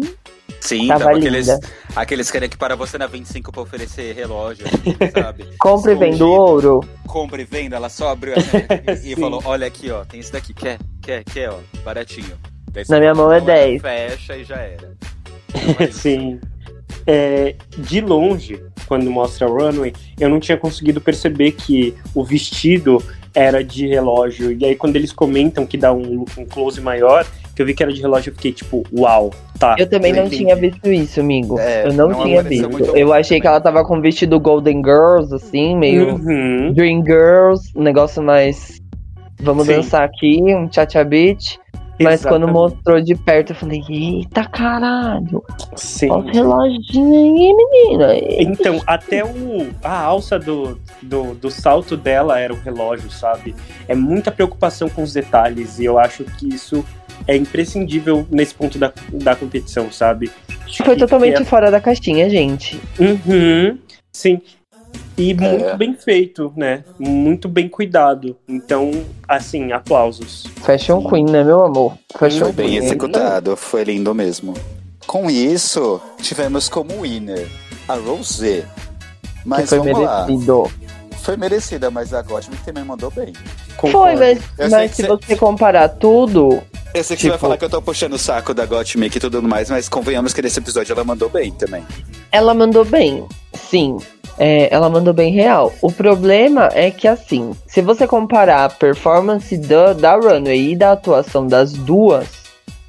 Sim, 0.62 0.88
Tava 0.88 1.06
tava 1.06 1.17
aqueles, 1.17 1.47
aqueles 1.95 2.32
que 2.32 2.50
que 2.50 2.58
para 2.58 2.76
você 2.76 2.97
na 2.97 3.08
25 3.08 3.52
pra 3.52 3.62
oferecer 3.62 4.13
relógio, 4.15 4.65
assim, 4.67 4.95
sabe? 5.12 5.47
Compre 5.60 5.93
e 5.93 5.95
venda 5.95 6.26
ouro. 6.26 6.82
Compra 7.08 7.41
e 7.41 7.45
venda, 7.45 7.76
ela 7.76 7.89
só 7.89 8.10
abriu 8.10 8.36
a 8.36 8.38
e, 9.04 9.13
e 9.13 9.15
falou: 9.15 9.41
Olha 9.43 9.65
aqui, 9.65 9.89
ó, 9.89 10.06
tem 10.06 10.19
esse 10.19 10.32
daqui, 10.32 10.54
quer, 10.54 10.78
quer, 11.02 11.24
quer, 11.24 11.50
ó, 11.50 11.58
baratinho. 11.84 12.38
Daí 12.71 12.86
Na 12.88 13.00
minha 13.00 13.13
mão 13.13 13.32
é 13.34 13.41
"Não, 13.41 13.50
ela 13.50 13.56
10." 13.58 13.82
Fecha 13.82 14.38
e 14.38 14.43
já 14.43 14.58
era. 14.58 14.91
Sim. 15.91 16.39
É, 17.08 17.56
de 17.78 18.00
longe, 18.00 18.63
quando 18.86 19.10
mostra 19.10 19.47
a 19.47 19.50
runway, 19.50 19.93
eu 20.19 20.30
não 20.30 20.39
tinha 20.39 20.58
conseguido 20.58 21.02
perceber 21.02 21.54
que 21.54 21.95
o 22.13 22.24
vestido 22.24 23.04
era 23.34 23.63
de 23.63 23.88
relógio. 23.88 24.52
E 24.52 24.63
aí, 24.65 24.76
quando 24.76 24.95
eles 24.95 25.12
comentam 25.12 25.65
que 25.65 25.78
dá 25.78 25.91
um, 25.91 26.26
um 26.38 26.45
close 26.45 26.80
maior, 26.80 27.26
que 27.56 27.62
eu 27.62 27.66
vi 27.66 27.74
que 27.74 27.84
era 27.84 27.92
de 27.92 28.02
relógio, 28.02 28.32
eu 28.32 28.36
fiquei 28.36 28.52
tipo, 28.52 28.84
uau, 28.94 29.32
tá. 29.60 29.76
Eu 29.78 29.90
também 29.90 30.14
não 30.14 30.24
entendi. 30.26 30.38
tinha 30.38 30.56
visto 30.56 30.88
isso, 30.92 31.20
amigo. 31.20 31.60
É, 31.60 31.88
eu 31.88 31.94
não, 31.94 32.10
não 32.10 32.24
tinha 32.24 32.42
visto. 32.42 32.96
Eu 32.96 33.14
achei 33.14 33.40
que 33.40 33.44
também. 33.44 33.56
ela 33.56 33.62
tava 33.62 33.84
com 33.86 34.00
vestido 34.02 34.40
Golden 34.40 34.82
Girls, 34.84 35.34
assim, 35.34 35.76
meio 35.78 36.16
Uhum. 36.16 36.74
Dream 36.74 37.04
Girls, 37.06 37.72
um 37.76 37.84
negócio 37.84 38.22
mais. 38.24 38.82
Vamos 39.40 39.66
Sim. 39.66 39.74
dançar 39.76 40.04
aqui, 40.04 40.40
um 40.42 40.72
cha-cha 40.72 41.04
beat. 41.04 41.60
Mas 42.04 42.22
quando 42.22 42.44
Exatamente. 42.44 42.74
mostrou 42.74 43.02
de 43.02 43.16
perto, 43.16 43.52
eu 43.52 43.56
falei, 43.56 43.84
eita 43.88 44.44
caralho, 44.46 45.44
Sim. 45.76 46.10
olha 46.10 46.24
o 46.24 46.32
reloginho 46.32 47.16
aí, 47.16 47.54
menina. 47.54 48.16
Então, 48.40 48.82
até 48.88 49.24
o, 49.24 49.70
a 49.84 50.00
alça 50.02 50.40
do, 50.40 50.80
do, 51.02 51.36
do 51.36 51.52
salto 51.52 51.96
dela 51.96 52.40
era 52.40 52.54
o 52.54 52.58
relógio, 52.58 53.12
sabe? 53.12 53.56
É 53.88 53.94
muita 53.96 54.32
preocupação 54.32 54.90
com 54.90 55.04
os 55.04 55.14
detalhes 55.14 55.80
e 55.80 55.86
eu 55.86 56.00
acho 56.00 56.24
que 56.24 56.50
isso 56.50 56.84
é 57.28 57.36
imprescindível 57.36 58.26
nesse 58.32 58.54
ponto 58.54 58.78
da, 58.78 58.92
da 59.12 59.36
competição, 59.36 59.92
sabe? 59.92 60.32
Acho 60.66 60.84
Foi 60.84 60.96
que- 60.96 61.00
totalmente 61.02 61.38
que 61.38 61.46
fora 61.46 61.70
da 61.72 61.80
caixinha, 61.82 62.30
gente. 62.30 62.80
é- 63.00 63.04
Uhum, 63.04 63.78
sim. 64.12 64.42
E 65.18 65.32
É. 65.32 65.36
muito 65.36 65.78
bem 65.78 65.94
feito, 65.94 66.52
né? 66.56 66.84
Muito 67.00 67.48
bem 67.48 67.70
cuidado. 67.70 68.36
Então, 68.48 68.92
assim, 69.28 69.72
aplausos. 69.72 70.46
Fashion 70.62 71.02
Sim. 71.02 71.10
Queen, 71.10 71.26
né, 71.26 71.44
meu 71.44 71.64
amor? 71.64 71.98
Fashion 72.18 72.46
Foi 72.46 72.52
bem 72.54 72.68
Queen. 72.70 72.78
executado, 72.86 73.56
foi 73.56 73.84
lindo 73.84 74.14
mesmo. 74.16 74.54
Com 75.08 75.30
isso, 75.30 76.02
tivemos 76.22 76.68
como 76.70 77.02
winner 77.02 77.48
a 77.88 77.96
Rosé. 77.96 78.62
Que 79.42 79.48
Mas 79.48 79.70
foi 79.70 79.80
vamos 79.80 80.00
lá. 80.00 80.26
Foi 81.22 81.38
merecida, 81.38 81.92
mas 81.92 82.14
a 82.14 82.22
Gottmik 82.22 82.64
também 82.64 82.84
mandou 82.84 83.12
bem. 83.12 83.34
Foi, 83.80 83.92
Concordo. 83.92 84.20
mas, 84.20 84.40
sei 84.56 84.70
mas 84.70 84.90
que 84.92 84.96
se 84.98 85.02
cê- 85.04 85.08
você 85.08 85.36
comparar 85.36 85.90
tudo, 85.90 86.62
Eu 86.94 87.04
sei 87.04 87.16
que 87.16 87.22
você 87.22 87.30
vai 87.30 87.38
Tipo- 87.38 87.46
falar 87.48 87.58
que 87.58 87.66
eu 87.66 87.70
tô 87.70 87.82
puxando 87.82 88.14
o 88.14 88.18
saco 88.18 88.54
da 88.54 88.66
Gottmik 88.66 89.16
e 89.16 89.20
tudo 89.20 89.42
mais, 89.42 89.70
mas 89.70 89.88
convenhamos 89.88 90.34
que 90.34 90.42
nesse 90.42 90.60
episódio 90.60 90.92
ela 90.94 91.04
mandou 91.04 91.30
bem 91.30 91.52
também. 91.52 91.86
Ela 92.32 92.54
mandou 92.54 92.84
bem, 92.84 93.26
sim. 93.54 93.98
É, 94.38 94.74
ela 94.74 94.90
mandou 94.90 95.14
bem 95.14 95.32
real. 95.32 95.72
O 95.82 95.92
problema 95.92 96.70
é 96.74 96.90
que, 96.90 97.08
assim, 97.08 97.52
se 97.68 97.82
você 97.82 98.08
comparar 98.08 98.66
a 98.66 98.70
performance 98.70 99.56
da, 99.58 99.94
da 99.94 100.16
Runway 100.16 100.72
e 100.72 100.76
da 100.76 100.94
atuação 100.94 101.46
das 101.46 101.74
duas, 101.74 102.28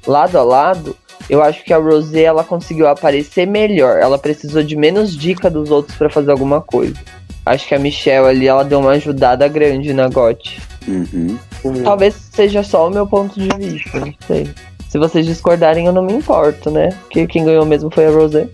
lado 0.07 0.37
a 0.39 0.43
lado, 0.43 0.97
eu 1.29 1.41
acho 1.43 1.63
que 1.63 1.71
a 1.73 1.77
Rosé 1.77 2.23
ela 2.23 2.43
conseguiu 2.43 2.87
aparecer 2.87 3.45
melhor. 3.45 3.99
Ela 3.99 4.17
precisou 4.17 4.63
de 4.63 4.75
menos 4.75 5.15
dica 5.15 5.49
dos 5.49 5.69
outros 5.69 5.97
pra 5.97 6.09
fazer 6.09 6.31
alguma 6.31 6.59
coisa. 6.61 6.95
Acho 7.45 7.67
que 7.67 7.75
a 7.75 7.79
Michelle 7.79 8.27
ali, 8.27 8.47
ela 8.47 8.63
deu 8.63 8.79
uma 8.79 8.91
ajudada 8.91 9.47
grande 9.47 9.93
na 9.93 10.07
GOT. 10.07 10.61
Uhum. 10.87 11.37
Talvez 11.83 12.15
seja 12.31 12.63
só 12.63 12.87
o 12.87 12.91
meu 12.91 13.05
ponto 13.05 13.37
de 13.37 13.49
vista, 13.57 13.99
não 13.99 14.13
sei. 14.25 14.49
Se 14.87 14.97
vocês 14.97 15.25
discordarem, 15.25 15.85
eu 15.85 15.91
não 15.91 16.03
me 16.03 16.13
importo, 16.13 16.71
né? 16.71 16.89
Porque 17.01 17.27
quem 17.27 17.43
ganhou 17.43 17.65
mesmo 17.65 17.89
foi 17.91 18.05
a 18.05 18.11
Rosé. 18.11 18.47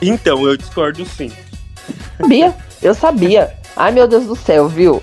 Então, 0.00 0.46
eu 0.46 0.56
discordo 0.56 1.04
sim. 1.04 1.32
Sabia, 2.20 2.54
eu 2.80 2.94
sabia. 2.94 3.52
Ai, 3.76 3.90
meu 3.90 4.06
Deus 4.06 4.26
do 4.26 4.36
céu, 4.36 4.68
viu? 4.68 5.02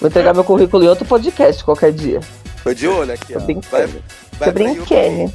Vou 0.00 0.08
entregar 0.08 0.34
meu 0.34 0.42
currículo 0.42 0.84
em 0.84 0.88
outro 0.88 1.04
podcast 1.04 1.62
qualquer 1.62 1.92
dia. 1.92 2.20
Tô 2.64 2.72
de 2.72 2.88
olho 2.88 3.12
aqui, 3.12 3.34
Tô 3.34 3.40
ó. 3.40 3.60
Vai, 3.70 3.88
vai, 4.38 4.52
pra 4.52 4.52
brincando. 4.52 5.24
UK. 5.24 5.34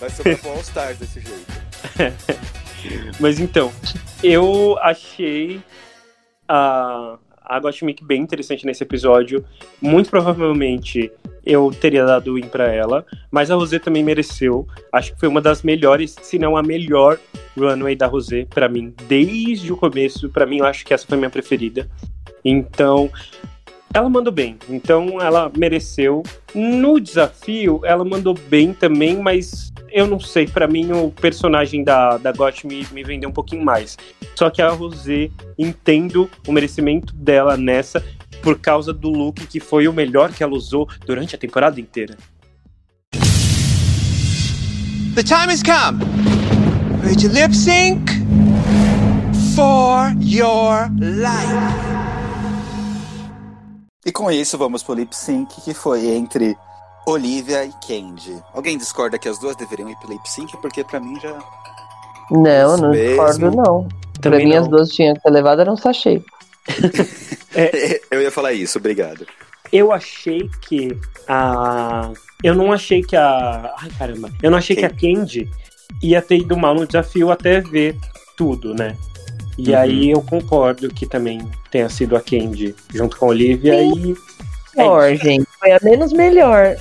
vai 0.00 0.10
sobrar 0.10 0.38
pro 0.38 0.50
All 0.50 0.60
Stars 0.60 0.98
desse 0.98 1.20
jeito. 1.20 1.62
Mas 3.20 3.38
então, 3.38 3.72
eu 4.22 4.76
achei 4.80 5.60
a, 6.48 7.18
a 7.42 7.60
Gottmik 7.60 8.04
bem 8.04 8.20
interessante 8.22 8.66
nesse 8.66 8.82
episódio. 8.82 9.44
Muito 9.80 10.10
provavelmente 10.10 11.10
eu 11.44 11.70
teria 11.72 12.04
dado 12.04 12.34
win 12.34 12.48
pra 12.48 12.72
ela, 12.72 13.04
mas 13.30 13.50
a 13.50 13.54
Rosé 13.54 13.78
também 13.78 14.04
mereceu. 14.04 14.66
Acho 14.92 15.12
que 15.12 15.20
foi 15.20 15.28
uma 15.28 15.40
das 15.40 15.62
melhores, 15.62 16.16
se 16.22 16.38
não 16.38 16.56
a 16.56 16.62
melhor 16.62 17.18
runway 17.56 17.96
da 17.96 18.06
Rosé 18.06 18.46
pra 18.48 18.68
mim 18.68 18.94
desde 19.08 19.72
o 19.72 19.76
começo. 19.76 20.28
Pra 20.28 20.46
mim, 20.46 20.58
eu 20.58 20.66
acho 20.66 20.84
que 20.84 20.94
essa 20.94 21.06
foi 21.06 21.16
a 21.16 21.18
minha 21.18 21.30
preferida. 21.30 21.88
Então, 22.44 23.10
ela 23.94 24.08
mandou 24.08 24.32
bem. 24.32 24.58
Então, 24.68 25.20
ela 25.20 25.50
mereceu. 25.56 26.22
No 26.54 27.00
desafio, 27.00 27.80
ela 27.84 28.04
mandou 28.04 28.34
bem 28.48 28.72
também, 28.72 29.16
mas 29.16 29.72
eu 29.90 30.06
não 30.06 30.18
sei, 30.18 30.46
pra 30.46 30.66
mim 30.66 30.90
o 30.92 31.10
personagem 31.10 31.84
da, 31.84 32.16
da 32.16 32.32
Got 32.32 32.66
me, 32.66 32.86
me 32.92 33.02
vendeu 33.02 33.28
um 33.28 33.32
pouquinho 33.32 33.64
mais. 33.64 33.96
Só 34.34 34.48
que 34.48 34.62
a 34.62 34.70
Rosé, 34.70 35.30
entendo 35.58 36.30
o 36.46 36.52
merecimento 36.52 37.14
dela 37.14 37.56
nessa, 37.56 38.02
por 38.42 38.58
causa 38.58 38.92
do 38.92 39.10
look 39.10 39.46
que 39.46 39.60
foi 39.60 39.86
o 39.86 39.92
melhor 39.92 40.32
que 40.32 40.42
ela 40.42 40.54
usou 40.54 40.88
durante 41.06 41.34
a 41.34 41.38
temporada 41.38 41.80
inteira. 41.80 42.16
The 45.14 45.22
time 45.22 45.50
has 45.50 45.62
come 45.62 46.00
for 47.02 47.14
to 47.14 47.28
lip 47.28 47.54
sync 47.54 48.10
for 49.54 50.14
your 50.18 50.88
life. 50.98 52.01
E 54.04 54.10
com 54.12 54.30
isso, 54.30 54.58
vamos 54.58 54.82
pro 54.82 54.94
lip 54.94 55.14
sync, 55.14 55.60
que 55.60 55.72
foi 55.72 56.06
entre 56.08 56.56
Olivia 57.06 57.64
e 57.64 57.72
Candy. 57.86 58.42
Alguém 58.52 58.76
discorda 58.76 59.18
que 59.18 59.28
as 59.28 59.38
duas 59.38 59.54
deveriam 59.56 59.88
ir 59.88 59.96
pro 59.96 60.10
lip 60.12 60.28
sync? 60.28 60.56
Porque 60.60 60.82
pra 60.82 60.98
mim 61.00 61.18
já. 61.20 61.38
Não, 62.30 62.74
Isso 62.74 62.82
não 62.82 62.90
mesmo. 62.90 63.08
discordo, 63.26 63.50
não. 63.56 63.88
pra 64.14 64.22
Também 64.22 64.44
mim, 64.46 64.54
não. 64.54 64.62
as 64.62 64.68
duas 64.68 64.88
tinham 64.90 65.14
que 65.14 65.20
ter 65.22 65.30
levado 65.30 65.60
era 65.60 65.70
um 65.72 65.76
sachê. 65.76 66.22
Eu 68.10 68.22
ia 68.22 68.30
falar 68.30 68.52
isso, 68.52 68.78
obrigado. 68.78 69.26
Eu 69.72 69.92
achei 69.92 70.48
que 70.62 70.96
a. 71.28 72.10
Eu 72.42 72.54
não 72.54 72.72
achei 72.72 73.02
que 73.02 73.16
a. 73.16 73.74
Ai, 73.78 73.88
caramba. 73.98 74.30
Eu 74.42 74.50
não 74.50 74.58
achei 74.58 74.76
que 74.76 74.84
a 74.84 74.90
Candy 74.90 75.50
ia 76.02 76.20
ter 76.20 76.38
ido 76.38 76.56
mal 76.56 76.74
no 76.74 76.86
desafio 76.86 77.30
até 77.30 77.60
ver 77.60 77.96
tudo, 78.36 78.74
né? 78.74 78.96
E 79.64 79.70
Uhum. 79.70 79.78
aí 79.78 80.10
eu 80.10 80.20
concordo 80.22 80.88
que 80.88 81.06
também 81.06 81.40
tenha 81.70 81.88
sido 81.88 82.16
a 82.16 82.20
Candy 82.20 82.74
junto 82.92 83.16
com 83.16 83.26
a 83.26 83.28
Olivia 83.28 83.80
e. 83.80 84.14
É 84.76 85.14
gente. 85.16 85.46
Foi 85.60 85.70
a 85.70 85.78
menos 85.82 86.12
melhor. 86.12 86.74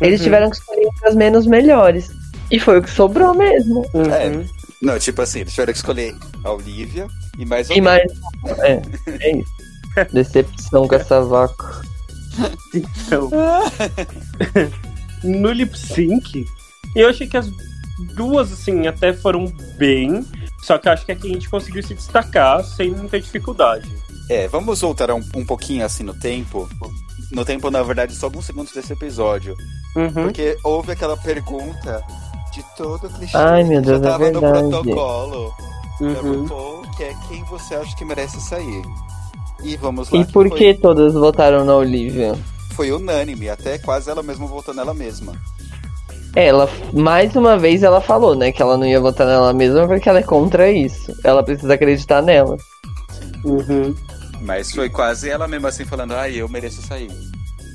Eles 0.00 0.20
Uhum. 0.20 0.24
tiveram 0.24 0.50
que 0.50 0.56
escolher 0.56 0.88
as 1.04 1.14
menos 1.16 1.46
melhores. 1.46 2.10
E 2.50 2.60
foi 2.60 2.78
o 2.78 2.82
que 2.82 2.90
sobrou 2.90 3.34
mesmo. 3.34 3.84
Uhum. 3.92 4.04
É. 4.12 4.44
Não, 4.80 4.98
tipo 4.98 5.20
assim, 5.22 5.40
eles 5.40 5.52
tiveram 5.52 5.72
que 5.72 5.78
escolher 5.78 6.14
a 6.44 6.52
Olivia 6.52 7.08
e 7.38 7.44
mais 7.44 7.68
E 7.68 7.72
alguém. 7.72 7.82
mais. 7.82 8.12
É, 8.60 8.82
é 9.20 9.36
isso. 9.38 9.50
Decepção 10.12 10.86
com 10.86 10.94
essa 10.94 11.22
vaca. 11.22 11.80
Então, 12.74 13.30
no 15.24 15.50
lip 15.50 15.76
sync, 15.78 16.44
eu 16.94 17.08
achei 17.08 17.26
que 17.26 17.36
as 17.36 17.50
duas, 18.14 18.52
assim, 18.52 18.86
até 18.86 19.12
foram 19.12 19.46
bem. 19.78 20.24
Só 20.66 20.78
que 20.78 20.88
acho 20.88 21.06
que 21.06 21.12
a 21.12 21.16
Candy 21.16 21.48
conseguiu 21.48 21.80
se 21.80 21.94
destacar 21.94 22.64
sem 22.64 22.90
muita 22.90 23.20
dificuldade. 23.20 23.88
É, 24.28 24.48
vamos 24.48 24.80
voltar 24.80 25.12
um, 25.12 25.22
um 25.36 25.46
pouquinho 25.46 25.84
assim 25.84 26.02
no 26.02 26.12
tempo. 26.12 26.68
No 27.30 27.44
tempo, 27.44 27.70
na 27.70 27.84
verdade, 27.84 28.16
só 28.16 28.26
alguns 28.26 28.46
segundos 28.46 28.72
desse 28.72 28.92
episódio. 28.92 29.54
Uhum. 29.94 30.24
Porque 30.24 30.58
houve 30.64 30.90
aquela 30.90 31.16
pergunta 31.16 32.02
de 32.52 32.64
todo 32.76 33.08
clichê 33.10 33.36
Ai, 33.36 33.62
meu 33.62 33.80
que 33.80 33.86
já 33.86 33.98
Deus, 33.98 34.06
é 34.06 34.10
tava 34.10 34.30
no 34.32 34.40
protocolo 34.40 35.54
Uhum. 36.00 36.82
Que 36.96 37.04
é 37.04 37.14
quem 37.28 37.44
você 37.44 37.76
acha 37.76 37.96
que 37.96 38.04
merece 38.04 38.40
sair. 38.40 38.82
E 39.62 39.76
vamos 39.76 40.10
lá. 40.10 40.18
E 40.18 40.24
por 40.24 40.48
foi, 40.48 40.58
que 40.58 40.74
todas 40.74 41.14
votaram 41.14 41.64
na 41.64 41.76
Olivia? 41.76 42.36
Foi 42.72 42.90
unânime, 42.90 43.48
até 43.48 43.78
quase 43.78 44.10
ela 44.10 44.22
mesma 44.22 44.46
votou 44.46 44.74
nela 44.74 44.92
mesma. 44.92 45.32
Ela, 46.36 46.68
mais 46.92 47.34
uma 47.34 47.56
vez, 47.56 47.82
ela 47.82 47.98
falou, 47.98 48.34
né, 48.34 48.52
que 48.52 48.60
ela 48.60 48.76
não 48.76 48.86
ia 48.86 49.00
votar 49.00 49.26
nela 49.26 49.54
mesma 49.54 49.88
porque 49.88 50.06
ela 50.06 50.18
é 50.18 50.22
contra 50.22 50.70
isso. 50.70 51.16
Ela 51.24 51.42
precisa 51.42 51.72
acreditar 51.72 52.20
nela. 52.20 52.58
Uhum. 53.42 53.94
Mas 54.42 54.70
foi 54.70 54.90
quase 54.90 55.30
ela 55.30 55.48
mesma 55.48 55.70
assim 55.70 55.86
falando, 55.86 56.14
ai, 56.14 56.34
eu 56.36 56.46
mereço 56.46 56.82
sair. 56.82 57.10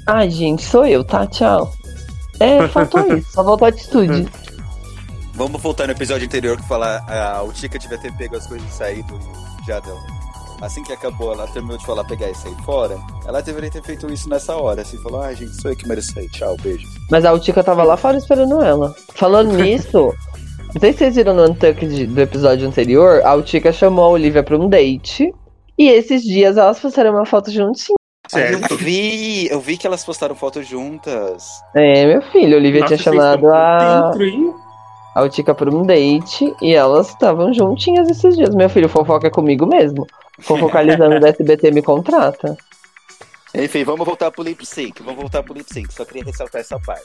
Ai, 0.05 0.29
gente, 0.29 0.63
sou 0.63 0.85
eu, 0.85 1.03
tá? 1.03 1.25
Tchau. 1.25 1.73
É, 2.39 2.67
faltou 2.67 3.17
isso, 3.17 3.31
só 3.31 3.43
faltou 3.43 3.67
atitude. 3.67 4.27
Vamos 5.33 5.59
voltar 5.59 5.87
no 5.87 5.93
episódio 5.93 6.27
anterior 6.27 6.55
que 6.55 6.67
falar 6.67 7.03
a 7.09 7.41
o 7.41 7.51
Tica 7.51 7.79
devia 7.79 7.97
ter 7.97 8.13
pego 8.13 8.35
as 8.35 8.45
coisas 8.45 8.67
e 8.69 8.77
saído 8.77 9.19
e 9.63 9.67
já 9.67 9.79
deu. 9.79 9.97
Assim 10.61 10.83
que 10.83 10.93
acabou, 10.93 11.33
ela 11.33 11.47
terminou 11.47 11.77
de 11.77 11.85
falar 11.85 12.03
pegar 12.03 12.29
e 12.29 12.35
sair 12.35 12.55
fora. 12.63 12.97
Ela 13.25 13.41
deveria 13.41 13.71
ter 13.71 13.81
feito 13.81 14.11
isso 14.13 14.29
nessa 14.29 14.55
hora, 14.55 14.81
assim, 14.83 14.97
falou, 14.97 15.21
ah, 15.21 15.33
gente, 15.33 15.59
sou 15.59 15.71
eu 15.71 15.75
que 15.77 15.87
mereço 15.87 16.13
sair, 16.13 16.29
tchau, 16.29 16.55
beijo. 16.61 16.87
Mas 17.09 17.25
a 17.25 17.33
Utica 17.33 17.63
tava 17.63 17.83
lá 17.83 17.97
fora 17.97 18.17
esperando 18.17 18.61
ela. 18.61 18.93
Falando 19.15 19.53
nisso, 19.57 20.13
não 20.73 20.79
sei 20.79 20.93
se 20.93 20.99
vocês 20.99 21.15
viram 21.15 21.33
no 21.33 21.45
Untucked 21.49 22.05
do 22.05 22.21
episódio 22.21 22.67
anterior, 22.67 23.21
a 23.25 23.33
Utica 23.33 23.71
chamou 23.73 24.05
a 24.05 24.09
Olivia 24.09 24.43
pra 24.43 24.55
um 24.57 24.69
date. 24.69 25.33
E 25.77 25.89
esses 25.89 26.21
dias 26.21 26.57
elas 26.57 26.79
fizeram 26.79 27.11
uma 27.11 27.25
foto 27.25 27.49
juntinhas. 27.49 27.97
Ai, 28.33 28.53
eu 28.53 28.59
Certo. 28.59 28.77
vi, 28.77 29.47
eu 29.49 29.59
vi 29.59 29.75
que 29.77 29.87
elas 29.87 30.05
postaram 30.05 30.35
fotos 30.35 30.65
juntas. 30.67 31.43
É, 31.75 32.05
meu 32.05 32.21
filho, 32.21 32.53
a 32.55 32.59
Olivia 32.59 32.81
Nossa, 32.81 32.95
tinha 32.95 33.03
chamado 33.03 33.47
a, 33.51 34.03
dentro, 34.11 34.23
hein? 34.23 34.53
a 35.15 35.23
Utica 35.23 35.53
pra 35.55 35.69
um 35.69 35.83
date 35.83 36.53
e 36.61 36.73
elas 36.73 37.09
estavam 37.09 37.51
juntinhas 37.51 38.09
esses 38.09 38.37
dias. 38.37 38.53
Meu 38.55 38.69
filho, 38.69 38.87
fofoca 38.87 39.27
é 39.27 39.29
comigo 39.31 39.65
mesmo. 39.65 40.05
Fofocalizando 40.41 41.19
do 41.19 41.27
SBT 41.27 41.71
me 41.71 41.81
contrata. 41.81 42.57
Enfim, 43.53 43.83
vamos 43.83 44.05
voltar 44.05 44.31
pro 44.31 44.43
lip 44.43 44.65
sync, 44.65 45.01
vamos 45.03 45.19
voltar 45.19 45.43
pro 45.43 45.53
lip 45.53 45.71
sync, 45.71 45.93
só 45.93 46.05
queria 46.05 46.23
ressaltar 46.23 46.61
essa 46.61 46.79
parte. 46.79 47.03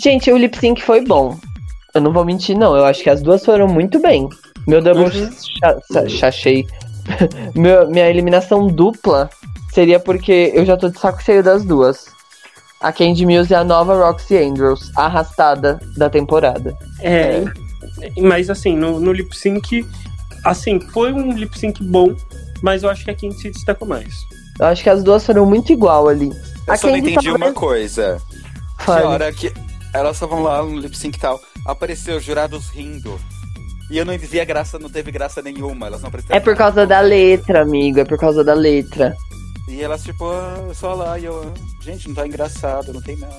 Gente, 0.00 0.30
o 0.32 0.36
lip 0.36 0.56
sync 0.58 0.82
foi 0.82 1.00
bom. 1.04 1.38
Eu 1.94 2.00
não 2.00 2.12
vou 2.12 2.24
mentir, 2.24 2.56
não. 2.58 2.76
Eu 2.76 2.84
acho 2.84 3.02
que 3.02 3.08
as 3.08 3.22
duas 3.22 3.44
foram 3.44 3.66
muito 3.68 4.00
bem. 4.00 4.28
Meu 4.66 4.82
double 4.82 5.04
Uhum. 5.04 5.30
cha- 5.32 5.78
cha- 5.92 6.08
chachei. 6.08 6.66
Meu- 7.54 7.88
minha 7.88 8.08
eliminação 8.10 8.66
dupla 8.66 9.30
seria 9.72 10.00
porque 10.00 10.50
eu 10.54 10.66
já 10.66 10.76
tô 10.76 10.88
de 10.90 10.98
saco 10.98 11.22
cheio 11.22 11.42
das 11.42 11.64
duas. 11.64 12.06
A 12.80 12.92
Candy 12.92 13.24
Mills 13.24 13.54
é 13.54 13.56
a 13.56 13.64
nova 13.64 13.94
Roxy 13.96 14.36
Andrews, 14.36 14.90
arrastada 14.96 15.80
da 15.96 16.10
temporada. 16.10 16.76
É, 17.00 17.42
mas 18.20 18.50
assim, 18.50 18.76
no, 18.76 19.00
no 19.00 19.12
lip 19.12 19.34
sync, 19.34 19.86
assim, 20.44 20.78
foi 20.80 21.12
um 21.12 21.32
lip 21.32 21.58
sync 21.58 21.82
bom, 21.82 22.14
mas 22.66 22.82
eu 22.82 22.90
acho 22.90 23.04
que 23.04 23.10
a 23.12 23.14
Candy 23.14 23.34
se 23.40 23.50
destacou 23.52 23.86
mais. 23.86 24.12
Eu 24.58 24.66
acho 24.66 24.82
que 24.82 24.90
as 24.90 25.04
duas 25.04 25.24
foram 25.24 25.46
muito 25.46 25.72
igual 25.72 26.08
ali. 26.08 26.30
Eu 26.66 26.74
A 26.74 26.76
só 26.76 26.88
não 26.88 26.94
Candy 26.96 27.12
entendi 27.12 27.26
tava- 27.32 27.36
uma 27.36 27.52
coisa. 27.52 28.20
Fale. 28.80 29.00
Que 29.02 29.06
hora 29.06 29.32
que 29.32 29.52
elas 29.94 30.16
estavam 30.16 30.42
lá 30.42 30.60
no 30.62 30.78
lip 30.80 30.96
sync 30.98 31.16
e 31.16 31.20
tal, 31.20 31.40
apareceu 31.64 32.18
jurados 32.20 32.68
rindo. 32.70 33.18
E 33.88 33.96
eu 33.98 34.04
não 34.04 34.18
via 34.18 34.44
graça, 34.44 34.80
não 34.80 34.90
teve 34.90 35.12
graça 35.12 35.40
nenhuma. 35.40 35.86
Elas 35.86 36.02
não 36.02 36.10
prestaram 36.10 36.36
É 36.36 36.40
por 36.40 36.56
causa 36.56 36.84
da 36.84 36.98
letra, 37.00 37.62
amigo. 37.62 38.00
É 38.00 38.04
por 38.04 38.18
causa 38.18 38.42
da 38.42 38.52
letra. 38.52 39.14
E 39.68 39.80
elas, 39.82 40.02
tipo, 40.02 40.24
ah, 40.28 40.56
só 40.74 40.92
lá, 40.94 41.18
e 41.18 41.24
eu, 41.24 41.52
gente, 41.80 42.08
não 42.08 42.14
tá 42.16 42.26
engraçado, 42.26 42.92
não 42.92 43.00
tem 43.02 43.16
nada. 43.16 43.34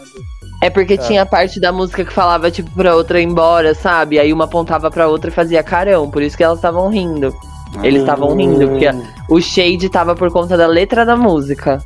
É 0.63 0.69
porque 0.69 0.97
Tá. 0.97 1.03
tinha 1.05 1.25
parte 1.25 1.59
da 1.59 1.71
música 1.73 2.03
que 2.05 2.13
falava, 2.13 2.49
tipo, 2.49 2.69
pra 2.71 2.95
outra 2.95 3.19
ir 3.19 3.23
embora, 3.25 3.73
sabe? 3.75 4.19
Aí 4.19 4.31
uma 4.31 4.45
apontava 4.45 4.89
pra 4.89 5.07
outra 5.07 5.29
e 5.29 5.33
fazia 5.33 5.61
carão. 5.63 6.09
Por 6.09 6.21
isso 6.21 6.35
que 6.37 6.43
elas 6.43 6.57
estavam 6.59 6.89
rindo. 6.89 7.33
Eles 7.83 8.01
estavam 8.01 8.35
rindo, 8.35 8.67
porque 8.67 8.87
o 9.29 9.39
shade 9.41 9.89
tava 9.89 10.15
por 10.15 10.31
conta 10.31 10.57
da 10.57 10.67
letra 10.67 11.05
da 11.05 11.15
música. 11.15 11.83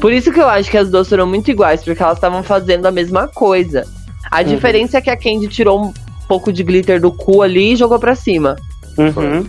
Por 0.00 0.12
isso 0.12 0.30
que 0.32 0.40
eu 0.40 0.48
acho 0.48 0.70
que 0.70 0.76
as 0.76 0.90
duas 0.90 1.08
foram 1.08 1.26
muito 1.26 1.50
iguais, 1.50 1.82
porque 1.82 2.02
elas 2.02 2.16
estavam 2.18 2.42
fazendo 2.42 2.86
a 2.86 2.90
mesma 2.90 3.26
coisa. 3.28 3.84
A 4.30 4.42
diferença 4.42 4.98
é 4.98 5.00
que 5.00 5.10
a 5.10 5.16
Candy 5.16 5.48
tirou 5.48 5.86
um 5.86 5.92
pouco 6.28 6.52
de 6.52 6.62
glitter 6.62 7.00
do 7.00 7.10
cu 7.10 7.42
ali 7.42 7.72
e 7.72 7.76
jogou 7.76 7.98
pra 7.98 8.14
cima. 8.14 8.56
Uhum. 8.98 9.48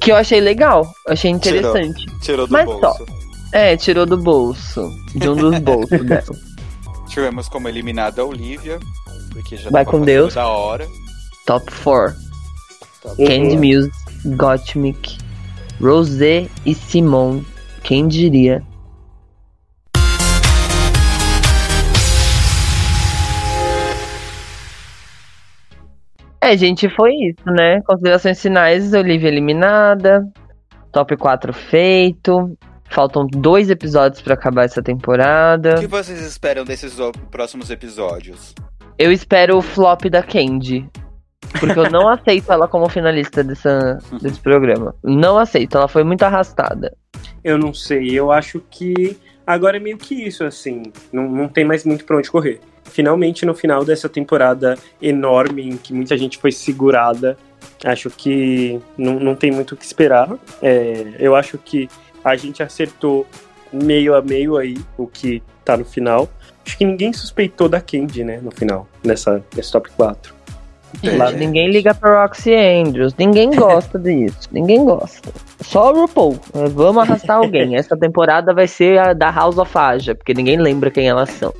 Que 0.00 0.10
eu 0.12 0.16
achei 0.16 0.40
legal, 0.40 0.86
achei 1.06 1.30
interessante. 1.30 2.04
Tirou 2.20 2.46
do 2.46 2.52
Mas 2.52 2.64
bolso. 2.66 3.06
É, 3.52 3.76
tirou 3.76 4.04
do 4.04 4.16
bolso. 4.18 4.90
De 5.14 5.28
um 5.28 5.36
dos 5.36 5.58
bolsos 5.60 6.04
dela. 6.04 6.24
Tivemos 7.06 7.48
como 7.48 7.68
eliminada 7.68 8.20
a 8.20 8.24
Olivia, 8.24 8.78
porque 9.32 9.56
já 9.56 9.70
Vai 9.70 9.84
com 9.84 10.00
Deus. 10.00 10.34
da 10.34 10.46
hora. 10.46 10.86
Top 11.46 11.70
4. 11.82 12.14
Tá 13.02 13.10
Candy 13.16 13.56
Muse, 13.56 13.90
Gottmik, 14.24 15.18
Rosé 15.80 16.48
e 16.66 16.74
Simone. 16.74 17.46
Quem 17.82 18.06
diria? 18.08 18.62
É, 26.40 26.56
gente, 26.56 26.88
foi 26.88 27.12
isso, 27.14 27.44
né? 27.46 27.80
Considerações 27.82 28.40
finais, 28.40 28.92
Olivia 28.92 29.28
eliminada. 29.28 30.26
Top 30.92 31.16
4 31.16 31.52
feito. 31.52 32.56
Faltam 32.90 33.26
dois 33.26 33.68
episódios 33.68 34.22
pra 34.22 34.32
acabar 34.34 34.64
essa 34.64 34.80
O 34.80 34.84
temporada. 34.84 35.74
que 35.78 35.86
vocês 35.86 36.20
esperam 36.22 36.64
desses 36.64 36.98
o- 36.98 37.12
próximos 37.30 37.70
episódios? 37.70 38.54
Eu 38.98 39.12
espero 39.12 39.58
o 39.58 39.62
flop 39.62 40.04
da 40.08 40.22
Candy. 40.22 40.88
Porque 41.58 41.78
eu 41.78 41.90
não 41.90 42.08
aceito 42.10 42.52
ela 42.52 42.68
como 42.68 42.88
finalista 42.88 43.42
dessa, 43.42 43.98
desse 44.20 44.40
programa. 44.40 44.94
Não 45.02 45.38
aceito, 45.38 45.76
ela 45.76 45.88
foi 45.88 46.04
muito 46.04 46.22
arrastada. 46.22 46.96
Eu 47.42 47.58
não 47.58 47.72
sei, 47.72 48.10
eu 48.10 48.30
acho 48.30 48.60
que 48.70 49.16
agora 49.46 49.76
é 49.76 49.80
meio 49.80 49.96
que 49.96 50.14
isso, 50.14 50.44
assim. 50.44 50.82
Não, 51.12 51.28
não 51.28 51.48
tem 51.48 51.64
mais 51.64 51.84
muito 51.84 52.04
pra 52.04 52.16
onde 52.16 52.30
correr. 52.30 52.60
Finalmente, 52.84 53.44
no 53.44 53.54
final 53.54 53.84
dessa 53.84 54.08
temporada 54.08 54.76
enorme, 55.00 55.68
em 55.68 55.76
que 55.76 55.92
muita 55.92 56.16
gente 56.16 56.38
foi 56.38 56.52
segurada, 56.52 57.36
acho 57.84 58.10
que 58.10 58.80
não, 58.96 59.18
não 59.20 59.34
tem 59.34 59.50
muito 59.50 59.72
o 59.72 59.76
que 59.76 59.84
esperar. 59.84 60.36
É, 60.62 61.14
eu 61.18 61.34
acho 61.34 61.58
que 61.58 61.88
a 62.24 62.36
gente 62.36 62.62
acertou 62.62 63.26
meio 63.72 64.14
a 64.14 64.22
meio 64.22 64.56
aí 64.56 64.76
o 64.96 65.06
que 65.06 65.42
tá 65.64 65.76
no 65.76 65.84
final. 65.84 66.28
Acho 66.64 66.76
que 66.76 66.84
ninguém 66.84 67.12
suspeitou 67.12 67.68
da 67.68 67.80
Candy, 67.80 68.24
né, 68.24 68.40
no 68.42 68.50
final, 68.50 68.86
nessa, 69.02 69.42
nesse 69.56 69.72
top 69.72 69.90
4. 69.96 70.34
É. 71.02 71.32
Ninguém 71.32 71.70
liga 71.70 71.94
pra 71.94 72.22
Roxy 72.22 72.54
Andrews. 72.54 73.14
Ninguém 73.18 73.50
gosta 73.50 73.98
disso. 74.00 74.48
Ninguém 74.50 74.84
gosta. 74.84 75.30
Só 75.60 75.92
o 75.92 76.00
RuPaul. 76.02 76.38
É, 76.54 76.68
Vamos 76.68 77.02
arrastar 77.02 77.36
alguém. 77.38 77.76
Essa 77.76 77.96
temporada 77.96 78.52
vai 78.54 78.66
ser 78.66 78.98
a 78.98 79.12
da 79.12 79.30
House 79.30 79.58
of 79.58 79.76
Aja, 79.76 80.14
porque 80.14 80.34
ninguém 80.34 80.56
lembra 80.58 80.90
quem 80.90 81.08
elas 81.08 81.30
são. 81.30 81.52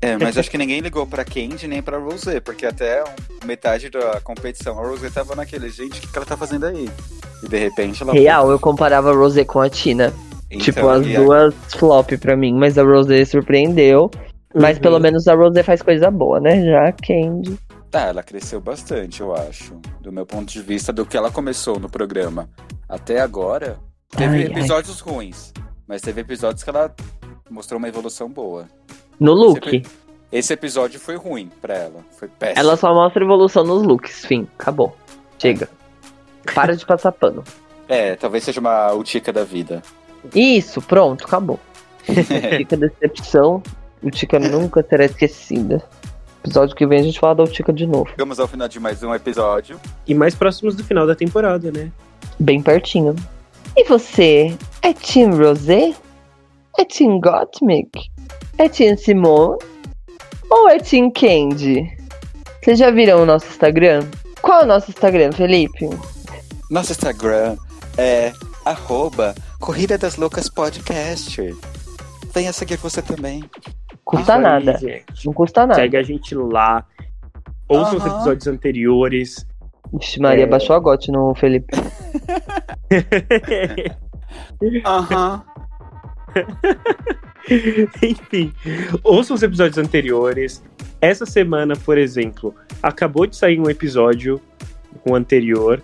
É, 0.00 0.16
mas 0.18 0.36
acho 0.36 0.50
que 0.50 0.58
ninguém 0.58 0.80
ligou 0.80 1.06
pra 1.06 1.24
Candy 1.24 1.68
nem 1.68 1.80
pra 1.80 1.96
Rosé, 1.96 2.40
porque 2.40 2.66
até 2.66 3.04
metade 3.44 3.88
da 3.88 4.20
competição 4.20 4.76
a 4.78 4.82
Rosé 4.84 5.08
tava 5.10 5.36
naquele, 5.36 5.68
gente, 5.70 5.98
o 5.98 6.00
que, 6.00 6.08
que 6.08 6.16
ela 6.18 6.26
tá 6.26 6.36
fazendo 6.36 6.66
aí? 6.66 6.88
E 7.44 7.48
de 7.48 7.56
repente 7.56 8.02
ela. 8.02 8.12
Real, 8.12 8.50
eu 8.50 8.58
comparava 8.58 9.10
a 9.12 9.14
Rosé 9.14 9.44
com 9.44 9.60
a 9.60 9.70
Tina. 9.70 10.12
Então, 10.50 10.58
tipo, 10.64 10.88
as 10.88 11.06
a- 11.06 11.20
duas 11.20 11.54
flop 11.76 12.10
pra 12.18 12.36
mim. 12.36 12.52
Mas 12.52 12.76
a 12.76 12.82
Rosé 12.82 13.24
surpreendeu. 13.24 14.10
Mas 14.54 14.76
Uhum. 14.76 14.82
pelo 14.82 14.98
menos 14.98 15.28
a 15.28 15.34
Rosé 15.34 15.62
faz 15.62 15.80
coisa 15.82 16.10
boa, 16.10 16.40
né? 16.40 16.62
Já 16.64 16.88
a 16.88 16.92
Candy. 16.92 17.56
Tá, 17.92 18.06
ela 18.06 18.22
cresceu 18.22 18.58
bastante, 18.58 19.20
eu 19.20 19.34
acho. 19.34 19.78
Do 20.00 20.10
meu 20.10 20.24
ponto 20.24 20.50
de 20.50 20.62
vista, 20.62 20.90
do 20.94 21.04
que 21.04 21.14
ela 21.14 21.30
começou 21.30 21.78
no 21.78 21.90
programa 21.90 22.48
até 22.88 23.20
agora. 23.20 23.78
Teve 24.08 24.34
Ai, 24.34 24.42
ai. 24.44 24.46
episódios 24.46 24.98
ruins, 25.00 25.52
mas 25.86 26.00
teve 26.00 26.22
episódios 26.22 26.64
que 26.64 26.70
ela 26.70 26.90
mostrou 27.50 27.76
uma 27.76 27.88
evolução 27.88 28.30
boa. 28.30 28.66
No 29.20 29.34
look. 29.34 29.82
Esse 30.32 30.54
episódio 30.54 30.98
foi 30.98 31.16
ruim 31.16 31.50
pra 31.60 31.74
ela. 31.74 32.00
Foi 32.12 32.28
péssimo. 32.28 32.60
Ela 32.60 32.78
só 32.78 32.94
mostra 32.94 33.22
evolução 33.22 33.62
nos 33.62 33.82
looks. 33.82 34.24
Fim. 34.24 34.48
Acabou. 34.58 34.96
Chega. 35.38 35.68
Para 36.54 36.74
de 36.74 36.86
passar 36.86 37.12
pano. 37.12 37.44
É, 37.86 38.16
talvez 38.16 38.42
seja 38.42 38.58
uma 38.58 38.90
Utica 38.94 39.30
da 39.30 39.44
vida. 39.44 39.82
Isso, 40.34 40.80
pronto, 40.80 41.26
acabou. 41.26 41.60
Utica 42.08 42.74
decepção. 42.74 43.62
Utica 44.02 44.38
nunca 44.38 44.82
será 44.82 45.04
esquecida. 45.04 45.84
Episódio 46.44 46.74
que 46.74 46.84
vem 46.84 46.98
a 46.98 47.02
gente 47.04 47.20
fala 47.20 47.36
da 47.36 47.44
Utica 47.44 47.72
de 47.72 47.86
novo. 47.86 48.10
Chegamos 48.10 48.40
ao 48.40 48.48
final 48.48 48.66
de 48.66 48.80
mais 48.80 49.00
um 49.04 49.14
episódio. 49.14 49.80
E 50.06 50.12
mais 50.12 50.34
próximos 50.34 50.74
do 50.74 50.82
final 50.82 51.06
da 51.06 51.14
temporada, 51.14 51.70
né? 51.70 51.92
Bem 52.38 52.60
pertinho. 52.60 53.14
E 53.76 53.84
você? 53.84 54.56
É 54.82 54.92
Team 54.92 55.36
Rosé? 55.36 55.94
É 56.76 56.84
Team 56.84 57.20
Gottmik? 57.20 58.10
É 58.58 58.68
Team 58.68 58.96
Simone? 58.96 59.58
Ou 60.50 60.68
é 60.68 60.78
Team 60.78 61.12
Candy? 61.12 61.86
Vocês 62.60 62.76
já 62.76 62.90
viram 62.90 63.22
o 63.22 63.26
nosso 63.26 63.46
Instagram? 63.46 64.04
Qual 64.40 64.62
é 64.62 64.64
o 64.64 64.66
nosso 64.66 64.90
Instagram, 64.90 65.30
Felipe? 65.30 65.88
Nosso 66.68 66.90
Instagram 66.90 67.56
é 67.96 68.32
arroba 68.64 69.32
Corrida 69.60 69.96
das 69.96 70.16
Loucas 70.16 70.48
Podcast. 70.48 71.40
Venha 72.34 72.52
seguir 72.52 72.78
você 72.78 73.00
também. 73.00 73.44
Custa 74.16 74.34
aí, 74.34 74.42
nada. 74.42 74.76
gente. 74.78 75.26
Não 75.26 75.32
custa 75.32 75.66
nada. 75.66 75.80
Segue 75.80 75.96
a 75.96 76.02
gente 76.02 76.34
lá. 76.34 76.84
Ouçam 77.68 77.98
os 77.98 78.06
episódios 78.06 78.46
anteriores. 78.46 79.46
Vixe, 79.92 80.20
Maria 80.20 80.44
É. 80.44 80.46
baixou 80.46 80.76
a 80.76 80.78
gote 80.78 81.10
no 81.10 81.34
Felipe. 81.34 81.72
Aham. 84.84 85.42
Enfim, 88.02 88.52
ouçam 89.02 89.34
os 89.34 89.42
episódios 89.42 89.78
anteriores. 89.78 90.62
Essa 91.00 91.26
semana, 91.26 91.74
por 91.74 91.98
exemplo, 91.98 92.54
acabou 92.82 93.26
de 93.26 93.36
sair 93.36 93.58
um 93.60 93.68
episódio 93.68 94.40
com 95.02 95.12
o 95.12 95.16
anterior. 95.16 95.82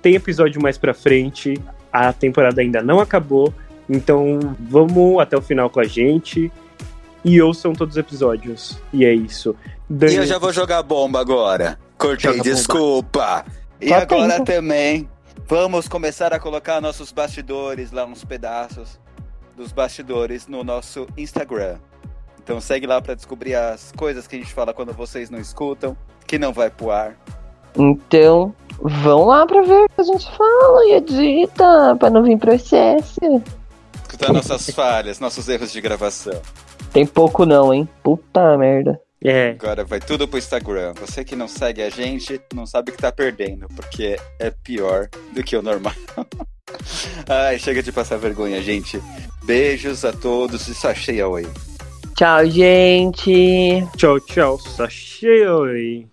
Tem 0.00 0.14
episódio 0.14 0.60
mais 0.62 0.78
pra 0.78 0.94
frente. 0.94 1.60
A 1.92 2.12
temporada 2.12 2.60
ainda 2.60 2.82
não 2.82 3.00
acabou. 3.00 3.52
Então 3.88 4.38
vamos 4.58 5.20
até 5.20 5.36
o 5.36 5.42
final 5.42 5.68
com 5.68 5.80
a 5.80 5.84
gente. 5.84 6.50
E 7.24 7.40
ouçam 7.40 7.72
todos 7.72 7.94
os 7.94 7.98
episódios. 7.98 8.78
E 8.92 9.04
é 9.04 9.12
isso. 9.14 9.54
E 9.90 10.14
eu 10.14 10.26
já 10.26 10.38
vou 10.38 10.52
jogar 10.52 10.82
bomba 10.82 11.20
agora. 11.20 11.78
Cortei, 11.96 12.30
Joga 12.30 12.38
bomba. 12.38 12.50
desculpa. 12.54 13.44
E 13.80 13.88
Só 13.88 13.94
agora 13.96 14.32
tenta. 14.38 14.52
também, 14.52 15.08
vamos 15.48 15.88
começar 15.88 16.32
a 16.32 16.38
colocar 16.38 16.80
nossos 16.80 17.12
bastidores 17.12 17.92
lá, 17.92 18.04
uns 18.04 18.24
pedaços 18.24 18.98
dos 19.56 19.72
bastidores 19.72 20.46
no 20.46 20.62
nosso 20.64 21.06
Instagram. 21.16 21.76
Então 22.42 22.60
segue 22.60 22.86
lá 22.86 23.00
pra 23.00 23.14
descobrir 23.14 23.54
as 23.54 23.90
coisas 23.92 24.26
que 24.26 24.36
a 24.36 24.38
gente 24.38 24.52
fala 24.52 24.74
quando 24.74 24.92
vocês 24.92 25.30
não 25.30 25.38
escutam, 25.38 25.96
que 26.26 26.38
não 26.38 26.52
vai 26.52 26.68
pro 26.70 26.90
ar. 26.90 27.16
Então, 27.76 28.54
vão 28.80 29.24
lá 29.24 29.46
pra 29.46 29.62
ver 29.62 29.84
o 29.84 29.88
que 29.88 30.00
a 30.00 30.04
gente 30.04 30.30
fala 30.36 30.84
e 30.86 30.92
edita, 30.94 31.96
pra 31.98 32.10
não 32.10 32.22
vir 32.22 32.38
processo. 32.38 33.42
Escutar 34.02 34.32
nossas 34.32 34.68
falhas, 34.70 35.18
nossos 35.18 35.48
erros 35.48 35.72
de 35.72 35.80
gravação. 35.80 36.40
Tem 36.94 37.04
pouco 37.04 37.44
não, 37.44 37.74
hein? 37.74 37.88
Puta 38.04 38.56
merda. 38.56 39.00
É, 39.24 39.56
Agora 39.60 39.84
vai 39.84 39.98
tudo 39.98 40.28
pro 40.28 40.38
Instagram. 40.38 40.94
Você 41.00 41.24
que 41.24 41.34
não 41.34 41.48
segue 41.48 41.82
a 41.82 41.90
gente, 41.90 42.40
não 42.54 42.64
sabe 42.66 42.92
que 42.92 42.98
tá 42.98 43.10
perdendo, 43.10 43.66
porque 43.74 44.16
é 44.38 44.50
pior 44.50 45.08
do 45.32 45.42
que 45.42 45.56
o 45.56 45.62
normal. 45.62 45.92
Ai, 47.28 47.58
chega 47.58 47.82
de 47.82 47.90
passar 47.90 48.16
vergonha, 48.16 48.62
gente. 48.62 49.02
Beijos 49.44 50.04
a 50.04 50.12
todos 50.12 50.68
e 50.68 50.74
sachê 50.74 51.20
oi. 51.20 51.48
Tchau, 52.14 52.46
gente. 52.46 53.84
tchau, 53.96 54.20
tchau. 54.20 54.60
Sachê, 54.60 55.48
oi. 55.48 56.06